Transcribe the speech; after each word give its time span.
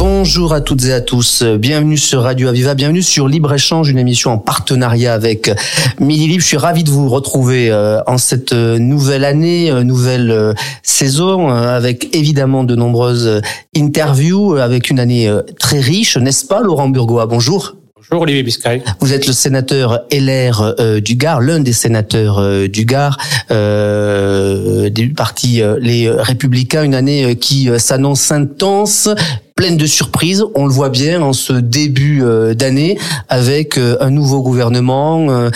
Bonjour 0.00 0.54
à 0.54 0.62
toutes 0.62 0.86
et 0.86 0.94
à 0.94 1.02
tous. 1.02 1.42
Bienvenue 1.42 1.98
sur 1.98 2.22
Radio 2.22 2.48
Aviva. 2.48 2.72
Bienvenue 2.72 3.02
sur 3.02 3.28
Libre 3.28 3.52
Échange, 3.52 3.90
une 3.90 3.98
émission 3.98 4.30
en 4.30 4.38
partenariat 4.38 5.12
avec 5.12 5.50
Midi 6.00 6.26
Libre. 6.26 6.40
Je 6.40 6.46
suis 6.46 6.56
ravi 6.56 6.84
de 6.84 6.90
vous 6.90 7.10
retrouver 7.10 7.70
euh, 7.70 8.00
en 8.06 8.16
cette 8.16 8.54
nouvelle 8.54 9.26
année, 9.26 9.70
euh, 9.70 9.84
nouvelle 9.84 10.54
saison, 10.82 11.50
euh, 11.50 11.76
avec 11.76 12.16
évidemment 12.16 12.64
de 12.64 12.74
nombreuses 12.76 13.42
interviews, 13.76 14.54
avec 14.54 14.88
une 14.88 15.00
année 15.00 15.30
très 15.58 15.80
riche, 15.80 16.16
n'est-ce 16.16 16.46
pas, 16.46 16.62
Laurent 16.62 16.88
Burgois 16.88 17.26
Bonjour. 17.26 17.74
Bonjour 18.10 18.22
Olivier 18.22 18.42
Biscay. 18.42 18.82
Vous 18.98 19.12
êtes 19.12 19.28
le 19.28 19.32
sénateur 19.32 20.00
LR 20.10 20.74
euh, 20.80 20.98
du 20.98 21.14
Gard, 21.14 21.40
l'un 21.40 21.60
des 21.60 21.72
sénateurs 21.72 22.40
euh, 22.40 22.66
du 22.66 22.84
Gard, 22.84 23.16
euh, 23.52 24.90
du 24.90 25.10
parti 25.10 25.62
Les 25.78 26.10
Républicains, 26.10 26.82
une 26.82 26.96
année 26.96 27.36
qui 27.36 27.68
s'annonce 27.78 28.32
intense, 28.32 29.08
pleine 29.54 29.76
de 29.76 29.86
surprises. 29.86 30.44
On 30.56 30.66
le 30.66 30.72
voit 30.72 30.88
bien 30.88 31.22
en 31.22 31.32
ce 31.32 31.52
début 31.52 32.24
d'année 32.56 32.98
avec 33.28 33.78
un 33.78 34.10
nouveau 34.10 34.42
gouvernement 34.42 35.48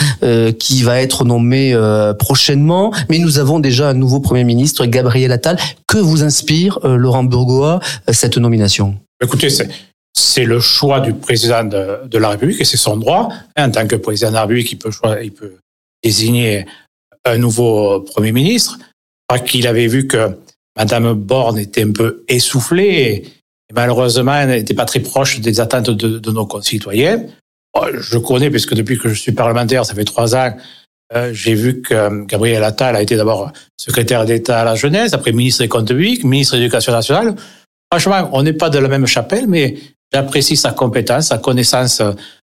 qui 0.59 0.83
va 0.83 1.01
être 1.01 1.25
nommé 1.25 1.77
prochainement. 2.19 2.93
Mais 3.09 3.19
nous 3.19 3.39
avons 3.39 3.59
déjà 3.59 3.89
un 3.89 3.95
nouveau 3.95 4.21
Premier 4.21 4.45
ministre, 4.45 4.87
Gabriel 4.87 5.33
Attal. 5.33 5.57
Que 5.89 5.99
vous 5.99 6.23
inspire, 6.23 6.79
Laurent 6.85 7.25
Bourgois, 7.25 7.81
cette 8.13 8.39
nomination? 8.39 8.95
Écoutez, 9.21 9.51
c'est 9.51 9.69
c'est 10.17 10.45
le 10.45 10.61
choix 10.61 11.01
du 11.01 11.13
président 11.13 11.65
de, 11.65 12.19
la 12.19 12.31
République 12.31 12.61
et 12.61 12.65
c'est 12.65 12.77
son 12.77 12.97
droit. 12.97 13.29
En 13.59 13.71
tant 13.71 13.87
que 13.87 13.97
président 13.97 14.29
de 14.29 14.35
la 14.35 14.43
République, 14.43 14.73
il 14.73 14.79
peut, 14.79 14.91
il 15.23 15.33
peut 15.33 15.57
désigner 16.03 16.67
un 17.25 17.39
nouveau 17.39 18.01
Premier 18.01 18.33
ministre. 18.33 18.79
qu'il 19.47 19.67
avait 19.67 19.89
vu 19.89 20.07
que 20.07 20.39
Madame 20.77 21.15
Borne 21.15 21.59
était 21.59 21.83
un 21.83 21.93
peu 21.93 22.25
essoufflée 22.29 23.25
et, 23.69 23.73
malheureusement, 23.73 24.35
elle 24.35 24.51
n'était 24.51 24.75
pas 24.75 24.85
très 24.85 25.01
proche 25.01 25.41
des 25.41 25.61
attentes 25.61 25.91
de, 25.91 26.31
nos 26.31 26.47
concitoyens. 26.47 27.25
Je 27.95 28.19
connais, 28.19 28.51
puisque 28.51 28.75
depuis 28.75 28.99
que 28.99 29.09
je 29.09 29.15
suis 29.15 29.33
parlementaire, 29.33 29.85
ça 29.85 29.95
fait 29.95 30.05
trois 30.05 30.37
ans, 30.37 30.55
euh, 31.13 31.33
j'ai 31.33 31.55
vu 31.55 31.83
que 31.83 32.25
Gabriel 32.25 32.63
Attal 32.63 32.97
a 32.97 33.03
été 33.03 33.17
d'abord 33.17 33.53
secrétaire 33.77 34.25
d'État 34.25 34.61
à 34.61 34.65
la 34.65 34.75
jeunesse, 34.75 35.13
après 35.13 35.33
ministre 35.33 35.63
des 35.63 35.69
Comptes 35.69 35.89
publics, 35.89 36.25
ministre 36.25 36.55
de 36.55 36.61
l'Éducation 36.61 36.93
nationale. 36.93 37.35
Franchement, 37.93 38.31
on 38.33 38.43
n'est 38.43 38.53
pas 38.53 38.71
de 38.71 38.79
la 38.79 38.89
même 38.89 39.07
chapelle, 39.07 39.47
mais 39.47 39.77
J'apprécie 40.15 40.57
sa 40.57 40.71
compétence, 40.71 41.27
sa 41.27 41.39
connaissance 41.39 42.01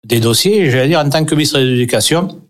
des 0.05 0.19
dossiers. 0.19 0.69
je 0.69 0.77
vais 0.77 0.87
dire, 0.87 0.99
en 0.99 1.09
tant 1.09 1.23
que 1.23 1.33
ministre 1.33 1.57
de 1.57 1.63
l'Éducation, 1.63 2.41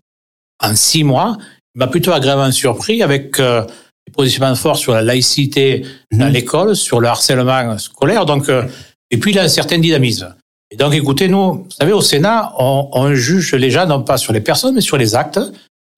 en 0.60 0.74
six 0.74 1.04
mois, 1.04 1.36
il 1.74 1.78
m'a 1.78 1.86
plutôt 1.86 2.12
agréablement 2.12 2.50
surpris 2.50 3.02
avec 3.02 3.38
euh, 3.38 3.62
des 4.06 4.12
positionnements 4.12 4.54
forts 4.54 4.76
sur 4.76 4.92
la 4.92 5.02
laïcité 5.02 5.84
dans 6.10 6.26
mhm. 6.26 6.32
l'école, 6.32 6.76
sur 6.76 7.00
le 7.00 7.08
harcèlement 7.08 7.78
scolaire. 7.78 8.26
Donc, 8.26 8.48
euh, 8.48 8.64
et 9.10 9.18
puis 9.18 9.32
il 9.32 9.38
a 9.38 9.42
un 9.42 9.48
certain 9.48 9.78
dynamisme. 9.78 10.34
Et 10.70 10.76
donc, 10.76 10.94
écoutez, 10.94 11.28
nous, 11.28 11.52
vous 11.52 11.70
savez, 11.70 11.92
au 11.92 12.00
Sénat, 12.00 12.52
on, 12.58 12.88
on, 12.92 13.14
juge 13.14 13.54
les 13.54 13.70
gens 13.70 13.86
non 13.86 14.02
pas 14.02 14.16
sur 14.16 14.32
les 14.32 14.40
personnes, 14.40 14.74
mais 14.74 14.80
sur 14.80 14.96
les 14.96 15.14
actes. 15.14 15.38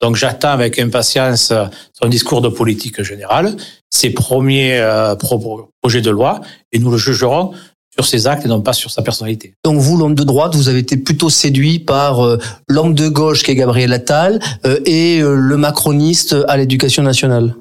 Donc, 0.01 0.15
j'attends 0.15 0.51
avec 0.51 0.77
impatience 0.79 1.51
son 1.93 2.07
discours 2.07 2.41
de 2.41 2.49
politique 2.49 3.01
générale, 3.01 3.55
ses 3.89 4.11
premiers 4.11 4.79
euh, 4.79 5.15
projets 5.15 6.01
de 6.01 6.11
loi, 6.11 6.41
et 6.71 6.79
nous 6.79 6.91
le 6.91 6.97
jugerons 6.97 7.53
sur 7.99 8.05
ses 8.05 8.27
actes 8.27 8.45
et 8.45 8.47
non 8.47 8.61
pas 8.61 8.71
sur 8.71 8.91
sa 8.91 9.01
personnalité. 9.01 9.55
Donc 9.65 9.77
vous, 9.77 9.97
l'homme 9.97 10.15
de 10.15 10.23
droite, 10.23 10.55
vous 10.55 10.69
avez 10.69 10.79
été 10.79 10.95
plutôt 10.95 11.29
séduit 11.29 11.79
par 11.79 12.25
euh, 12.25 12.37
l'homme 12.69 12.93
de 12.93 13.09
gauche 13.09 13.43
qui 13.43 13.51
est 13.51 13.55
Gabriel 13.55 13.91
Attal 13.91 14.39
euh, 14.65 14.79
et 14.85 15.19
euh, 15.19 15.35
le 15.35 15.57
macroniste 15.57 16.33
à 16.47 16.55
l'éducation 16.55 17.03
nationale. 17.03 17.55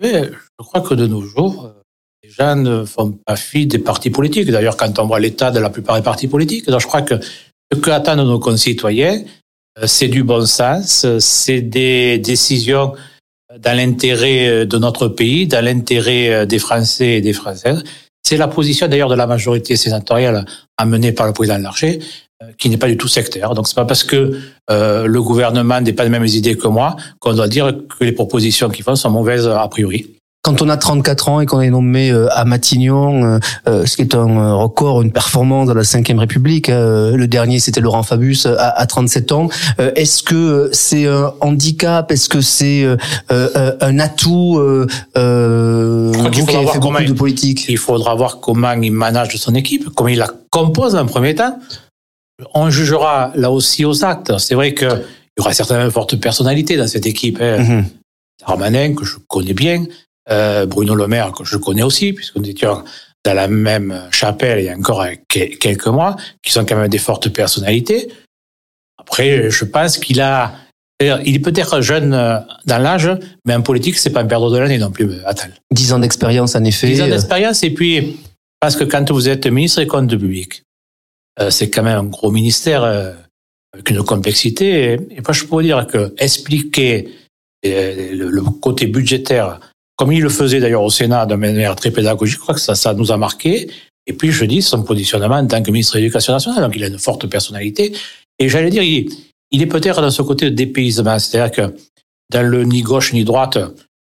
Mais 0.00 0.22
je 0.24 0.64
crois 0.64 0.82
que 0.82 0.94
de 0.94 1.08
nos 1.08 1.22
jours, 1.22 1.72
les 2.22 2.30
gens 2.30 2.54
ne 2.54 2.84
font 2.84 3.18
pas 3.26 3.34
fi 3.34 3.66
des 3.66 3.80
partis 3.80 4.10
politiques. 4.10 4.48
D'ailleurs, 4.48 4.76
quand 4.76 5.00
on 5.00 5.06
voit 5.06 5.18
l'état 5.18 5.50
de 5.50 5.58
la 5.58 5.68
plupart 5.68 5.96
des 5.96 6.02
partis 6.02 6.28
politiques, 6.28 6.66
donc 6.68 6.80
je 6.80 6.86
crois 6.86 7.02
que 7.02 7.16
ce 7.72 7.78
que 7.78 7.90
attendent 7.90 8.20
nos 8.20 8.38
concitoyens, 8.38 9.20
c'est 9.84 10.08
du 10.08 10.22
bon 10.22 10.46
sens, 10.46 11.06
c'est 11.18 11.62
des 11.62 12.18
décisions 12.18 12.92
dans 13.58 13.76
l'intérêt 13.76 14.64
de 14.64 14.78
notre 14.78 15.08
pays, 15.08 15.48
dans 15.48 15.64
l'intérêt 15.64 16.46
des 16.46 16.58
Français 16.60 17.14
et 17.16 17.20
des 17.20 17.32
Françaises. 17.32 17.82
C'est 18.22 18.36
la 18.36 18.48
position 18.48 18.88
d'ailleurs 18.88 19.08
de 19.08 19.14
la 19.14 19.26
majorité 19.26 19.76
sénatoriale 19.76 20.44
amenée 20.76 21.12
par 21.12 21.26
le 21.26 21.32
président 21.32 21.58
Larcher, 21.58 21.98
euh, 22.42 22.46
qui 22.58 22.68
n'est 22.70 22.76
pas 22.76 22.88
du 22.88 22.96
tout 22.96 23.08
sectaire. 23.08 23.54
Donc 23.54 23.68
c'est 23.68 23.74
pas 23.74 23.84
parce 23.84 24.04
que 24.04 24.38
euh, 24.70 25.06
le 25.06 25.22
gouvernement 25.22 25.80
n'est 25.80 25.92
pas 25.92 26.04
les 26.04 26.10
mêmes 26.10 26.26
idées 26.26 26.56
que 26.56 26.68
moi 26.68 26.96
qu'on 27.18 27.34
doit 27.34 27.48
dire 27.48 27.72
que 27.98 28.04
les 28.04 28.12
propositions 28.12 28.68
qu'ils 28.70 28.84
font 28.84 28.96
sont 28.96 29.10
mauvaises 29.10 29.48
a 29.48 29.66
priori. 29.68 30.21
Quand 30.42 30.60
on 30.60 30.68
a 30.68 30.76
34 30.76 31.28
ans 31.28 31.40
et 31.40 31.46
qu'on 31.46 31.60
est 31.60 31.70
nommé 31.70 32.10
euh, 32.10 32.26
à 32.32 32.44
Matignon, 32.44 33.38
ce 33.66 33.94
qui 33.94 34.02
est 34.02 34.14
un 34.14 34.54
record, 34.54 35.00
une 35.02 35.12
performance 35.12 35.68
de 35.68 35.72
la 35.72 35.82
Ve 35.82 36.18
République, 36.18 36.68
le 36.68 37.26
dernier 37.26 37.60
c'était 37.60 37.80
Laurent 37.80 38.02
Fabius 38.02 38.46
à 38.46 38.86
37 38.86 39.32
ans, 39.32 39.48
est-ce 39.78 40.22
que 40.22 40.68
c'est 40.72 41.06
un 41.06 41.32
handicap? 41.40 42.10
Est-ce 42.10 42.28
que 42.28 42.40
c'est 42.40 42.84
un 43.30 43.98
atout 44.00 44.60
il 45.14 46.12
faudra 46.12 46.62
voir 46.62 46.80
comment 46.80 47.00
de 47.00 47.12
politique? 47.12 47.66
Il 47.68 47.78
faudra 47.78 48.14
voir 48.14 48.40
comment 48.40 48.72
il 48.72 48.92
manage 48.92 49.36
son 49.36 49.54
équipe, 49.54 49.90
comment 49.94 50.08
il 50.08 50.18
la 50.18 50.30
compose 50.50 50.96
en 50.96 51.06
premier 51.06 51.34
temps. 51.34 51.58
On 52.54 52.70
jugera 52.70 53.30
là 53.34 53.50
aussi 53.50 53.84
aux 53.84 54.04
actes. 54.04 54.36
C'est 54.38 54.54
vrai 54.54 54.74
qu'il 54.74 54.88
y 54.88 55.40
aura 55.40 55.52
certainement 55.52 55.84
une 55.84 55.90
forte 55.90 56.16
personnalité 56.16 56.76
dans 56.76 56.88
cette 56.88 57.06
équipe. 57.06 57.38
Hein. 57.40 57.58
Mm 57.58 57.84
que 58.96 59.04
je 59.04 59.16
connais 59.28 59.54
bien, 59.54 59.84
euh, 60.30 60.66
Bruno 60.66 60.94
Le 60.94 61.08
Maire, 61.08 61.32
que 61.32 61.44
je 61.44 61.56
connais 61.56 61.82
aussi, 61.82 62.12
puisque 62.12 62.36
nous 62.36 62.48
étions 62.48 62.84
dans 63.24 63.34
la 63.34 63.48
même 63.48 64.08
chapelle 64.10 64.60
il 64.60 64.64
y 64.64 64.68
a 64.68 64.76
encore 64.76 65.04
quelques 65.28 65.86
mois, 65.86 66.16
qui 66.42 66.52
sont 66.52 66.64
quand 66.64 66.76
même 66.76 66.88
des 66.88 66.98
fortes 66.98 67.28
personnalités. 67.28 68.08
Après, 68.98 69.50
je 69.50 69.64
pense 69.64 69.98
qu'il 69.98 70.20
a 70.20 70.54
il 71.24 71.36
est 71.36 71.40
peut-être 71.40 71.80
jeune 71.80 72.14
euh, 72.14 72.38
dans 72.66 72.78
l'âge, 72.78 73.10
mais 73.44 73.54
en 73.54 73.62
politique, 73.62 73.98
c'est 73.98 74.10
pas 74.10 74.20
un 74.20 74.26
perdre 74.26 74.50
de 74.50 74.58
l'année 74.58 74.78
non 74.78 74.90
plus, 74.90 75.10
Attal. 75.24 75.52
Dix 75.72 75.92
ans 75.92 75.98
d'expérience, 75.98 76.54
en 76.54 76.64
effet. 76.64 76.86
Dix 76.86 77.02
ans 77.02 77.08
d'expérience, 77.08 77.62
et 77.62 77.70
puis, 77.70 78.18
parce 78.60 78.76
que 78.76 78.84
quand 78.84 79.10
vous 79.10 79.28
êtes 79.28 79.46
ministre 79.46 79.80
des 79.80 79.86
comptes 79.86 80.10
publics, 80.10 80.62
euh, 81.40 81.50
c'est 81.50 81.70
quand 81.70 81.82
même 81.82 81.98
un 81.98 82.04
gros 82.04 82.30
ministère 82.30 82.84
avec 82.84 83.90
une 83.90 84.02
complexité. 84.02 84.92
Et 84.92 85.20
moi, 85.24 85.32
je 85.32 85.44
pourrais 85.44 85.64
dire 85.64 85.86
que 85.86 86.14
expliquer 86.18 87.08
le 87.64 88.40
côté 88.60 88.86
budgétaire, 88.86 89.60
comme 90.02 90.10
il 90.10 90.20
le 90.20 90.30
faisait 90.30 90.58
d'ailleurs 90.58 90.82
au 90.82 90.90
Sénat 90.90 91.26
de 91.26 91.36
manière 91.36 91.76
très 91.76 91.92
pédagogique, 91.92 92.34
je 92.34 92.40
crois 92.40 92.56
que 92.56 92.60
ça, 92.60 92.92
nous 92.94 93.12
a 93.12 93.16
marqué. 93.16 93.70
Et 94.08 94.12
puis, 94.12 94.32
je 94.32 94.44
dis, 94.44 94.60
son 94.60 94.82
positionnement 94.82 95.36
en 95.36 95.46
tant 95.46 95.62
que 95.62 95.70
ministre 95.70 95.94
de 95.94 96.00
l'Éducation 96.00 96.32
nationale, 96.32 96.60
donc 96.60 96.74
il 96.74 96.82
a 96.82 96.88
une 96.88 96.98
forte 96.98 97.28
personnalité. 97.28 97.92
Et 98.40 98.48
j'allais 98.48 98.70
dire, 98.70 98.82
il, 98.82 99.62
est 99.62 99.66
peut-être 99.66 100.02
dans 100.02 100.10
ce 100.10 100.22
côté 100.22 100.46
de 100.46 100.56
dépaysement, 100.56 101.20
c'est-à-dire 101.20 101.52
que 101.52 101.76
dans 102.32 102.42
le 102.42 102.64
ni 102.64 102.82
gauche 102.82 103.12
ni 103.12 103.22
droite, 103.22 103.58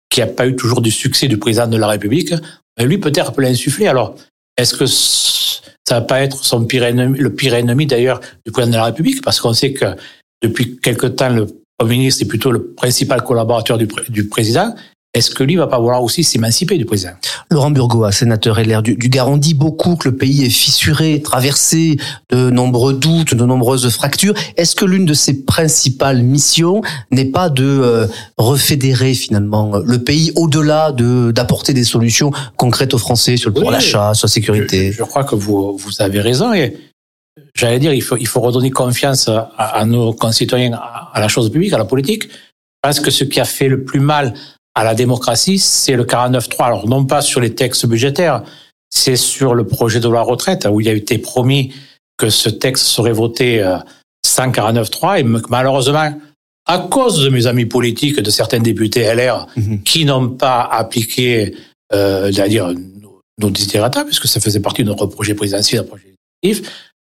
qui 0.10 0.22
n'a 0.22 0.28
pas 0.28 0.48
eu 0.48 0.56
toujours 0.56 0.80
du 0.80 0.90
succès 0.90 1.28
du 1.28 1.38
président 1.38 1.68
de 1.68 1.76
la 1.76 1.88
République, 1.88 2.34
ben 2.78 2.88
lui 2.88 2.98
peut-être 2.98 3.34
peut 3.34 3.42
l'insuffler. 3.42 3.88
Alors, 3.88 4.16
est-ce 4.56 4.76
que 4.76 4.86
ça 4.86 6.00
va 6.00 6.02
pas 6.02 6.22
être 6.22 6.46
son 6.46 6.64
pire 6.64 6.86
ennemi, 6.86 7.20
le 7.20 7.36
pire 7.36 7.56
ennemi 7.56 7.88
d'ailleurs 7.88 8.22
du 8.46 8.54
président 8.54 8.72
de 8.72 8.78
la 8.78 8.86
République, 8.86 9.22
parce 9.22 9.42
qu'on 9.42 9.54
sait 9.54 9.74
que 9.74 9.98
depuis 10.42 10.78
quelque 10.78 11.08
temps, 11.08 11.28
le 11.28 11.46
Premier 11.78 11.98
ministre 11.98 12.24
est 12.24 12.28
plutôt 12.28 12.54
le 12.54 12.68
principal 12.68 13.22
collaborateur 13.22 13.78
du 13.78 14.30
président, 14.30 14.74
est-ce 15.14 15.30
que 15.30 15.44
lui 15.44 15.56
va 15.56 15.68
pas 15.68 15.78
vouloir 15.78 16.02
aussi 16.02 16.24
s'émanciper 16.24 16.78
du 16.80 16.86
président? 16.86 17.12
Laurent 17.52 17.70
Burgoa, 17.70 18.12
sénateur 18.12 18.60
LR 18.60 18.82
du, 18.82 18.96
du 18.96 19.10
Gard, 19.10 19.30
on 19.30 19.38
dit 19.38 19.54
beaucoup 19.54 19.96
que 19.96 20.10
le 20.10 20.16
pays 20.16 20.44
est 20.44 20.50
fissuré, 20.50 21.22
traversé 21.22 21.98
de 22.32 22.50
nombreux 22.50 22.96
doutes, 22.96 23.36
de 23.36 23.46
nombreuses 23.46 23.88
fractures. 23.90 24.34
Est-ce 24.58 24.76
que 24.76 24.86
l'une 24.86 25.06
de 25.06 25.14
ses 25.14 25.44
principales 25.44 26.24
missions 26.24 26.82
n'est 27.12 27.26
pas 27.26 27.50
de 27.50 27.64
euh, 27.64 28.08
refédérer 28.38 29.14
finalement 29.14 29.78
le 29.78 30.04
pays 30.04 30.32
au-delà 30.36 30.92
de 30.92 31.32
d'apporter 31.32 31.74
des 31.74 31.84
solutions 31.84 32.32
concrètes 32.58 32.96
aux 32.96 32.98
Français 32.98 33.38
sur 33.38 33.52
le 33.52 33.60
oui, 33.60 33.68
l'achat, 33.70 34.16
sur 34.16 34.26
la 34.26 34.32
sécurité? 34.32 34.92
Je, 34.92 35.04
crois 35.04 35.24
que 35.24 35.36
vous 35.36 35.78
vous 35.78 36.02
avez 36.02 36.22
raison 36.22 36.54
et 36.54 36.76
j'allais 37.54 37.78
dire 37.78 37.94
il 37.94 38.02
faut 38.02 38.18
il 38.18 38.28
faut 38.28 38.42
redonner 38.42 38.72
confiance 38.72 39.28
à, 39.28 39.52
à 39.58 39.86
nos 39.86 40.12
concitoyens 40.14 40.74
à, 40.74 41.12
à 41.14 41.20
la 41.20 41.28
chose 41.28 41.52
publique, 41.52 41.74
à 41.74 41.78
la 41.78 41.86
politique 41.86 42.30
parce 42.82 43.00
que 43.00 43.12
ce 43.12 43.24
qui 43.24 43.40
a 43.40 43.46
fait 43.46 43.70
le 43.70 43.84
plus 43.84 44.00
mal 44.00 44.34
à 44.76 44.84
la 44.84 44.96
démocratie, 44.96 45.60
c'est 45.60 45.96
le 45.96 46.04
49-3. 46.04 46.64
Alors 46.64 46.88
non 46.88 47.06
pas 47.06 47.22
sur 47.22 47.40
les 47.40 47.54
textes 47.54 47.86
budgétaires, 47.86 48.44
c'est 48.90 49.16
sur 49.16 49.54
le 49.54 49.66
projet 49.66 50.00
de 50.00 50.08
loi 50.08 50.22
retraite 50.22 50.68
où 50.70 50.82
il 50.82 50.88
a 50.90 50.94
été 50.94 51.18
promis 51.18 51.74
que 52.18 52.30
ce 52.30 52.50
texte 52.50 52.86
serait 52.86 53.12
voté 53.12 53.62
euh, 53.62 53.78
sans 54.26 54.50
49-3 54.50 55.20
et 55.20 55.24
malheureusement, 55.50 56.14
à 56.66 56.80
cause 56.80 57.24
de 57.24 57.30
mes 57.30 57.48
amis 57.48 57.66
politiques, 57.66 58.20
de 58.20 58.30
certains 58.30 58.60
députés 58.60 59.14
LR 59.14 59.48
mhm. 59.56 59.84
qui 59.84 60.06
n'ont 60.06 60.30
pas 60.30 60.62
appliqué, 60.62 61.56
euh, 61.92 62.32
dire 62.32 62.74
nos, 62.74 63.22
nos 63.40 63.52
puisque 64.06 64.28
ça 64.28 64.40
faisait 64.40 64.60
partie 64.60 64.84
de 64.84 64.88
notre 64.88 65.08
projet 65.08 65.34
présidentiel, 65.34 65.86
projet 65.86 66.14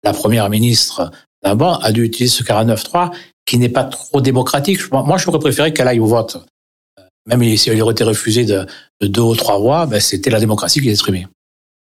la 0.03 0.13
première 0.13 0.49
ministre 0.49 1.11
d'abord 1.43 1.83
a 1.83 1.91
dû 1.91 2.03
utiliser 2.03 2.35
ce 2.35 2.43
49.3 2.43 3.11
qui 3.45 3.57
n'est 3.57 3.69
pas 3.69 3.83
trop 3.83 4.21
démocratique. 4.21 4.79
Moi, 4.91 5.17
j'aurais 5.17 5.39
préféré 5.39 5.73
qu'elle 5.73 5.87
aille 5.87 5.99
au 5.99 6.05
vote. 6.05 6.45
Euh, 7.31 7.37
même 7.37 7.57
si 7.57 7.69
elle 7.69 7.81
aurait 7.81 7.93
été 7.93 8.03
refusée 8.03 8.45
de, 8.45 8.65
deux 9.01 9.21
ou 9.21 9.35
trois 9.35 9.59
voix, 9.59 9.85
ben, 9.85 9.99
c'était 9.99 10.29
la 10.29 10.39
démocratie 10.39 10.81
qui 10.81 10.89
exprimée. 10.89 11.27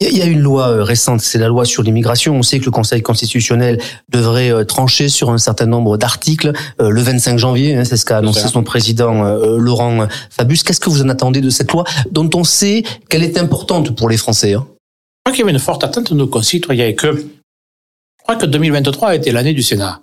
Il 0.02 0.18
y 0.18 0.22
a 0.22 0.26
une 0.26 0.40
loi 0.40 0.70
euh, 0.70 0.84
récente, 0.84 1.20
c'est 1.20 1.40
la 1.40 1.50
loi 1.50 1.66
sur 1.66 1.84
l'immigration. 1.84 2.34
On 2.34 2.42
sait 2.42 2.60
que 2.60 2.66
le 2.66 2.72
Conseil 2.72 3.02
constitutionnel 3.02 3.80
devrait 4.08 4.50
euh, 4.50 4.64
trancher 4.64 5.10
sur 5.10 5.30
un 5.30 5.38
certain 5.38 5.66
nombre 5.66 5.98
d'articles 5.98 6.54
le 6.80 7.02
25 7.02 7.38
janvier. 7.38 7.76
Hein, 7.76 7.84
c'est 7.84 7.98
ce 7.98 8.06
qu'a 8.06 8.20
annoncé 8.20 8.48
son 8.48 8.64
président 8.64 9.24
Laurent 9.58 10.08
Fabius. 10.30 10.64
Qu'est-ce 10.64 10.80
que 10.80 10.90
vous 10.90 11.02
en 11.02 11.10
attendez 11.10 11.42
de 11.42 11.50
cette 11.50 11.72
loi 11.72 11.84
dont 12.12 12.30
on 12.34 12.46
sait 12.46 12.84
qu'elle 13.10 13.24
est 13.24 13.38
importante 13.38 13.96
pour 13.96 14.10
les 14.10 14.18
Français 14.18 14.54
hein? 14.54 14.66
Je 14.70 15.32
crois 15.32 15.36
qu'il 15.36 15.40
y 15.42 15.44
avait 15.44 15.52
une 15.52 15.60
forte 15.60 15.84
attente 15.84 16.12
de 16.12 16.18
nos 16.18 16.28
concitoyens 16.28 16.88
et 16.88 16.96
que 16.96 17.14
je 17.14 18.24
crois 18.24 18.38
que 18.38 18.46
2023 18.46 19.10
a 19.10 19.16
été 19.16 19.32
l'année 19.32 19.54
du 19.54 19.62
Sénat 19.62 20.02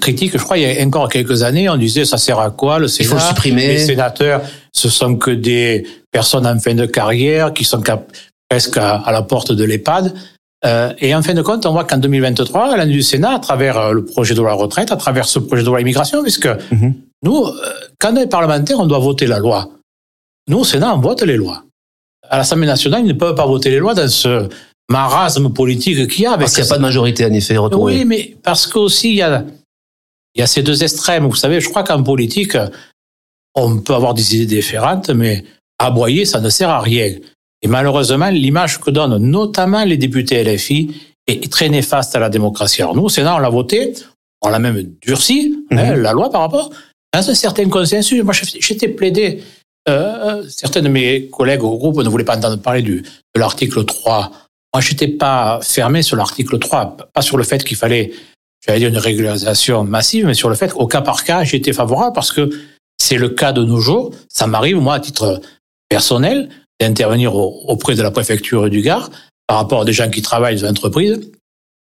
critique, 0.00 0.32
je 0.32 0.38
crois, 0.38 0.56
il 0.58 0.62
y 0.62 0.80
a 0.80 0.84
encore 0.84 1.08
quelques 1.08 1.42
années, 1.42 1.68
on 1.68 1.76
disait 1.76 2.04
ça 2.04 2.16
sert 2.16 2.38
à 2.38 2.50
quoi 2.50 2.78
le 2.78 2.88
Sénat 2.88 3.06
Il 3.06 3.08
faut 3.08 3.14
le 3.16 3.20
supprimer. 3.20 3.66
Les 3.66 3.78
sénateurs, 3.78 4.42
ce 4.72 4.88
sont 4.88 5.16
que 5.16 5.30
des 5.30 5.86
personnes 6.10 6.46
en 6.46 6.58
fin 6.58 6.74
de 6.74 6.86
carrière 6.86 7.52
qui 7.52 7.64
sont 7.64 7.82
presque 8.48 8.76
à, 8.78 9.02
la 9.12 9.22
porte 9.22 9.52
de 9.52 9.64
l'EHPAD. 9.64 10.14
Euh, 10.64 10.94
et 10.98 11.14
en 11.14 11.22
fin 11.22 11.34
de 11.34 11.42
compte, 11.42 11.66
on 11.66 11.72
voit 11.72 11.84
qu'en 11.84 11.98
2023, 11.98 12.78
l'année 12.78 12.92
du 12.92 13.02
Sénat, 13.02 13.34
à 13.34 13.38
travers 13.38 13.76
euh, 13.76 13.92
le 13.92 14.04
projet 14.04 14.34
de 14.34 14.40
loi 14.40 14.54
retraite, 14.54 14.90
à 14.90 14.96
travers 14.96 15.26
ce 15.26 15.38
projet 15.38 15.62
de 15.62 15.68
loi 15.68 15.82
immigration, 15.82 16.22
puisque 16.22 16.48
mhm. 16.70 16.94
nous, 17.22 17.44
euh, 17.44 17.52
quand 17.98 18.14
on 18.14 18.16
est 18.16 18.26
parlementaire, 18.26 18.78
on 18.78 18.86
doit 18.86 18.98
voter 18.98 19.26
la 19.26 19.38
loi. 19.38 19.68
Nous, 20.48 20.60
au 20.60 20.64
Sénat, 20.64 20.94
on 20.94 21.00
vote 21.00 21.22
les 21.22 21.36
lois. 21.36 21.64
À 22.30 22.38
l'Assemblée 22.38 22.66
nationale, 22.66 23.02
ils 23.02 23.08
ne 23.08 23.12
peuvent 23.12 23.34
pas 23.34 23.44
voter 23.44 23.68
les 23.68 23.78
lois 23.78 23.92
dans 23.92 24.08
ce 24.08 24.48
marasme 24.88 25.52
politique 25.52 26.08
qu'il 26.08 26.22
y 26.22 26.26
a. 26.26 26.38
Parce 26.38 26.54
qu'il 26.54 26.62
n'y 26.62 26.68
a 26.68 26.70
pas 26.70 26.78
de 26.78 26.82
majorité, 26.82 27.26
en 27.26 27.32
effet, 27.34 27.58
retrouvée. 27.58 27.98
Oui, 27.98 28.04
mais 28.06 28.34
parce 28.42 28.66
qu'aussi, 28.66 29.10
il 29.10 29.16
y 29.16 29.22
a 29.22 29.44
il 30.34 30.40
y 30.40 30.42
a 30.42 30.46
ces 30.46 30.62
deux 30.62 30.82
extrêmes. 30.82 31.26
Vous 31.26 31.34
savez, 31.34 31.60
je 31.60 31.68
crois 31.68 31.84
qu'en 31.84 32.02
politique, 32.02 32.56
on 33.54 33.78
peut 33.78 33.94
avoir 33.94 34.14
des 34.14 34.36
idées 34.36 34.56
différentes, 34.56 35.10
mais 35.10 35.44
aboyer, 35.78 36.24
ça 36.24 36.40
ne 36.40 36.48
sert 36.48 36.70
à 36.70 36.80
rien. 36.80 37.14
Et 37.62 37.68
malheureusement, 37.68 38.28
l'image 38.30 38.80
que 38.80 38.90
donnent 38.90 39.16
notamment 39.18 39.84
les 39.84 39.96
députés 39.96 40.42
LFI 40.42 40.94
est 41.26 41.50
très 41.50 41.68
néfaste 41.68 42.14
à 42.16 42.18
la 42.18 42.28
démocratie. 42.28 42.82
Alors 42.82 42.94
nous, 42.94 43.04
au 43.04 43.08
Sénat, 43.08 43.36
on 43.36 43.38
l'a 43.38 43.48
voté, 43.48 43.94
on 44.42 44.48
l'a 44.48 44.58
même 44.58 44.94
durci, 45.00 45.64
hein, 45.70 45.94
mhm. 45.94 46.02
la 46.02 46.12
loi 46.12 46.30
par 46.30 46.42
rapport, 46.42 46.70
dans 47.12 47.30
un 47.30 47.34
certain 47.34 47.68
consensus. 47.68 48.22
Moi, 48.22 48.34
j'étais 48.34 48.88
plaidé. 48.88 49.42
Euh, 49.88 50.42
certains 50.48 50.82
de 50.82 50.88
mes 50.88 51.28
collègues 51.28 51.62
au 51.62 51.76
groupe 51.76 52.02
ne 52.02 52.08
voulaient 52.08 52.24
pas 52.24 52.36
entendre 52.36 52.60
parler 52.60 52.82
du, 52.82 53.02
de 53.02 53.40
l'article 53.40 53.84
3. 53.84 54.30
Moi, 54.74 54.80
j'étais 54.80 55.08
pas 55.08 55.60
fermé 55.62 56.02
sur 56.02 56.16
l'article 56.16 56.58
3, 56.58 56.96
pas 57.12 57.22
sur 57.22 57.36
le 57.36 57.44
fait 57.44 57.62
qu'il 57.62 57.76
fallait 57.76 58.12
j'allais 58.66 58.78
dire 58.78 58.88
une 58.88 58.98
régularisation 58.98 59.84
massive, 59.84 60.26
mais 60.26 60.34
sur 60.34 60.48
le 60.48 60.54
fait 60.54 60.72
qu'au 60.72 60.86
cas 60.86 61.02
par 61.02 61.24
cas, 61.24 61.44
j'étais 61.44 61.72
favorable 61.72 62.14
parce 62.14 62.32
que 62.32 62.50
c'est 62.98 63.18
le 63.18 63.28
cas 63.28 63.52
de 63.52 63.64
nos 63.64 63.80
jours. 63.80 64.12
Ça 64.28 64.46
m'arrive, 64.46 64.76
moi, 64.76 64.94
à 64.94 65.00
titre 65.00 65.40
personnel, 65.88 66.48
d'intervenir 66.80 67.34
auprès 67.34 67.94
de 67.94 68.02
la 68.02 68.10
préfecture 68.10 68.68
du 68.70 68.80
Gard 68.80 69.10
par 69.46 69.58
rapport 69.58 69.82
à 69.82 69.84
des 69.84 69.92
gens 69.92 70.10
qui 70.10 70.22
travaillent 70.22 70.60
dans 70.60 70.66
l'entreprise. 70.66 71.20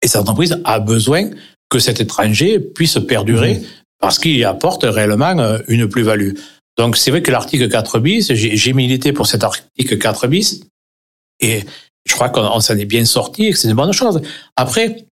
Et 0.02 0.08
cette 0.08 0.22
entreprise 0.22 0.60
a 0.66 0.80
besoin 0.80 1.30
que 1.70 1.80
cet 1.80 2.02
étranger 2.02 2.60
puisse 2.60 3.00
perdurer 3.08 3.56
mmh. 3.56 3.64
parce 4.00 4.20
qu'il 4.20 4.44
apporte 4.46 4.84
réellement 4.84 5.40
euh, 5.40 5.60
une 5.68 5.88
plus-value. 5.88 6.34
Donc 6.78 6.98
c'est 6.98 7.12
vrai 7.12 7.22
que 7.22 7.32
l'article 7.32 7.70
4 7.70 8.00
bis, 8.00 8.34
j'ai 8.34 8.74
milité 8.74 9.14
pour 9.14 9.28
cet 9.28 9.44
article 9.44 9.98
4 9.98 10.28
bis 10.28 10.62
et 11.40 11.64
je 12.06 12.14
crois 12.14 12.30
qu'on 12.30 12.60
s'en 12.60 12.78
est 12.78 12.86
bien 12.86 13.06
sorti 13.06 13.46
et 13.46 13.52
que 13.52 13.58
c'est 13.58 13.70
une 13.70 13.76
bonne 13.76 13.94
chose. 13.94 14.22
Après, 14.56 15.06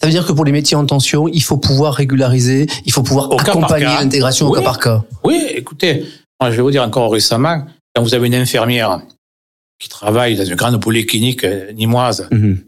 ça 0.00 0.06
veut 0.06 0.12
dire 0.12 0.26
que 0.26 0.32
pour 0.32 0.46
les 0.46 0.52
métiers 0.52 0.76
en 0.76 0.86
tension, 0.86 1.28
il 1.28 1.42
faut 1.42 1.58
pouvoir 1.58 1.92
régulariser, 1.94 2.66
il 2.86 2.92
faut 2.92 3.02
pouvoir 3.02 3.30
accompagner 3.38 3.84
l'intégration 3.84 4.48
au 4.48 4.52
cas 4.52 4.62
par 4.62 4.78
cas. 4.78 5.04
Oui, 5.24 5.44
écoutez, 5.50 6.06
moi, 6.40 6.50
je 6.50 6.56
vais 6.56 6.62
vous 6.62 6.70
dire 6.70 6.82
encore 6.82 7.12
récemment, 7.12 7.66
quand 7.94 8.02
vous 8.02 8.14
avez 8.14 8.26
une 8.28 8.34
infirmière 8.34 9.02
qui 9.78 9.90
travaille 9.90 10.36
dans 10.36 10.44
une 10.44 10.54
grande 10.54 10.80
polyclinique 10.80 11.44
euh, 11.44 11.72
nimoise, 11.72 12.28
mhm. 12.30 12.64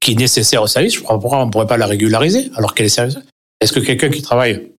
qui 0.00 0.12
est 0.12 0.16
nécessaire 0.16 0.62
au 0.62 0.66
service, 0.66 0.94
je 0.94 1.00
pourquoi 1.00 1.42
on 1.42 1.46
ne 1.46 1.50
pourrait 1.50 1.66
pas 1.66 1.78
la 1.78 1.86
régulariser 1.86 2.50
alors 2.56 2.74
qu'elle 2.74 2.86
est 2.86 2.90
sérieuse? 2.90 3.22
Est-ce 3.60 3.72
que 3.72 3.80
quelqu'un 3.80 4.10
qui 4.10 4.20
travaille 4.20 4.72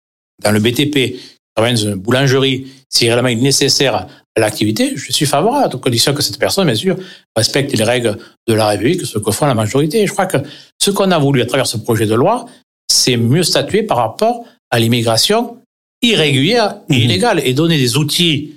dans 0.42 0.52
le 0.52 0.60
BTP, 0.60 0.92
qui 0.92 1.38
travaille 1.54 1.74
dans 1.74 1.80
une 1.80 1.94
boulangerie, 1.94 2.66
si 2.90 3.10
réellement 3.10 3.42
nécessaire 3.42 4.06
l'activité, 4.38 4.92
je 4.96 5.12
suis 5.12 5.26
favorable, 5.26 5.74
à 5.74 5.78
condition 5.78 6.14
que 6.14 6.22
cette 6.22 6.38
personne, 6.38 6.66
bien 6.66 6.74
sûr, 6.74 6.96
respecte 7.36 7.72
les 7.72 7.84
règles 7.84 8.18
de 8.46 8.54
la 8.54 8.68
République, 8.68 9.04
ce 9.04 9.18
que 9.18 9.30
font 9.30 9.46
la 9.46 9.54
majorité. 9.54 10.06
je 10.06 10.12
crois 10.12 10.26
que 10.26 10.38
ce 10.80 10.90
qu'on 10.90 11.10
a 11.10 11.18
voulu 11.18 11.42
à 11.42 11.46
travers 11.46 11.66
ce 11.66 11.76
projet 11.76 12.06
de 12.06 12.14
loi, 12.14 12.46
c'est 12.90 13.16
mieux 13.16 13.42
statuer 13.42 13.82
par 13.82 13.98
rapport 13.98 14.44
à 14.70 14.78
l'immigration 14.78 15.58
irrégulière 16.02 16.76
et 16.88 16.94
mhm. 16.94 17.00
illégale 17.00 17.42
et 17.44 17.52
donner 17.54 17.78
des 17.78 17.96
outils 17.96 18.54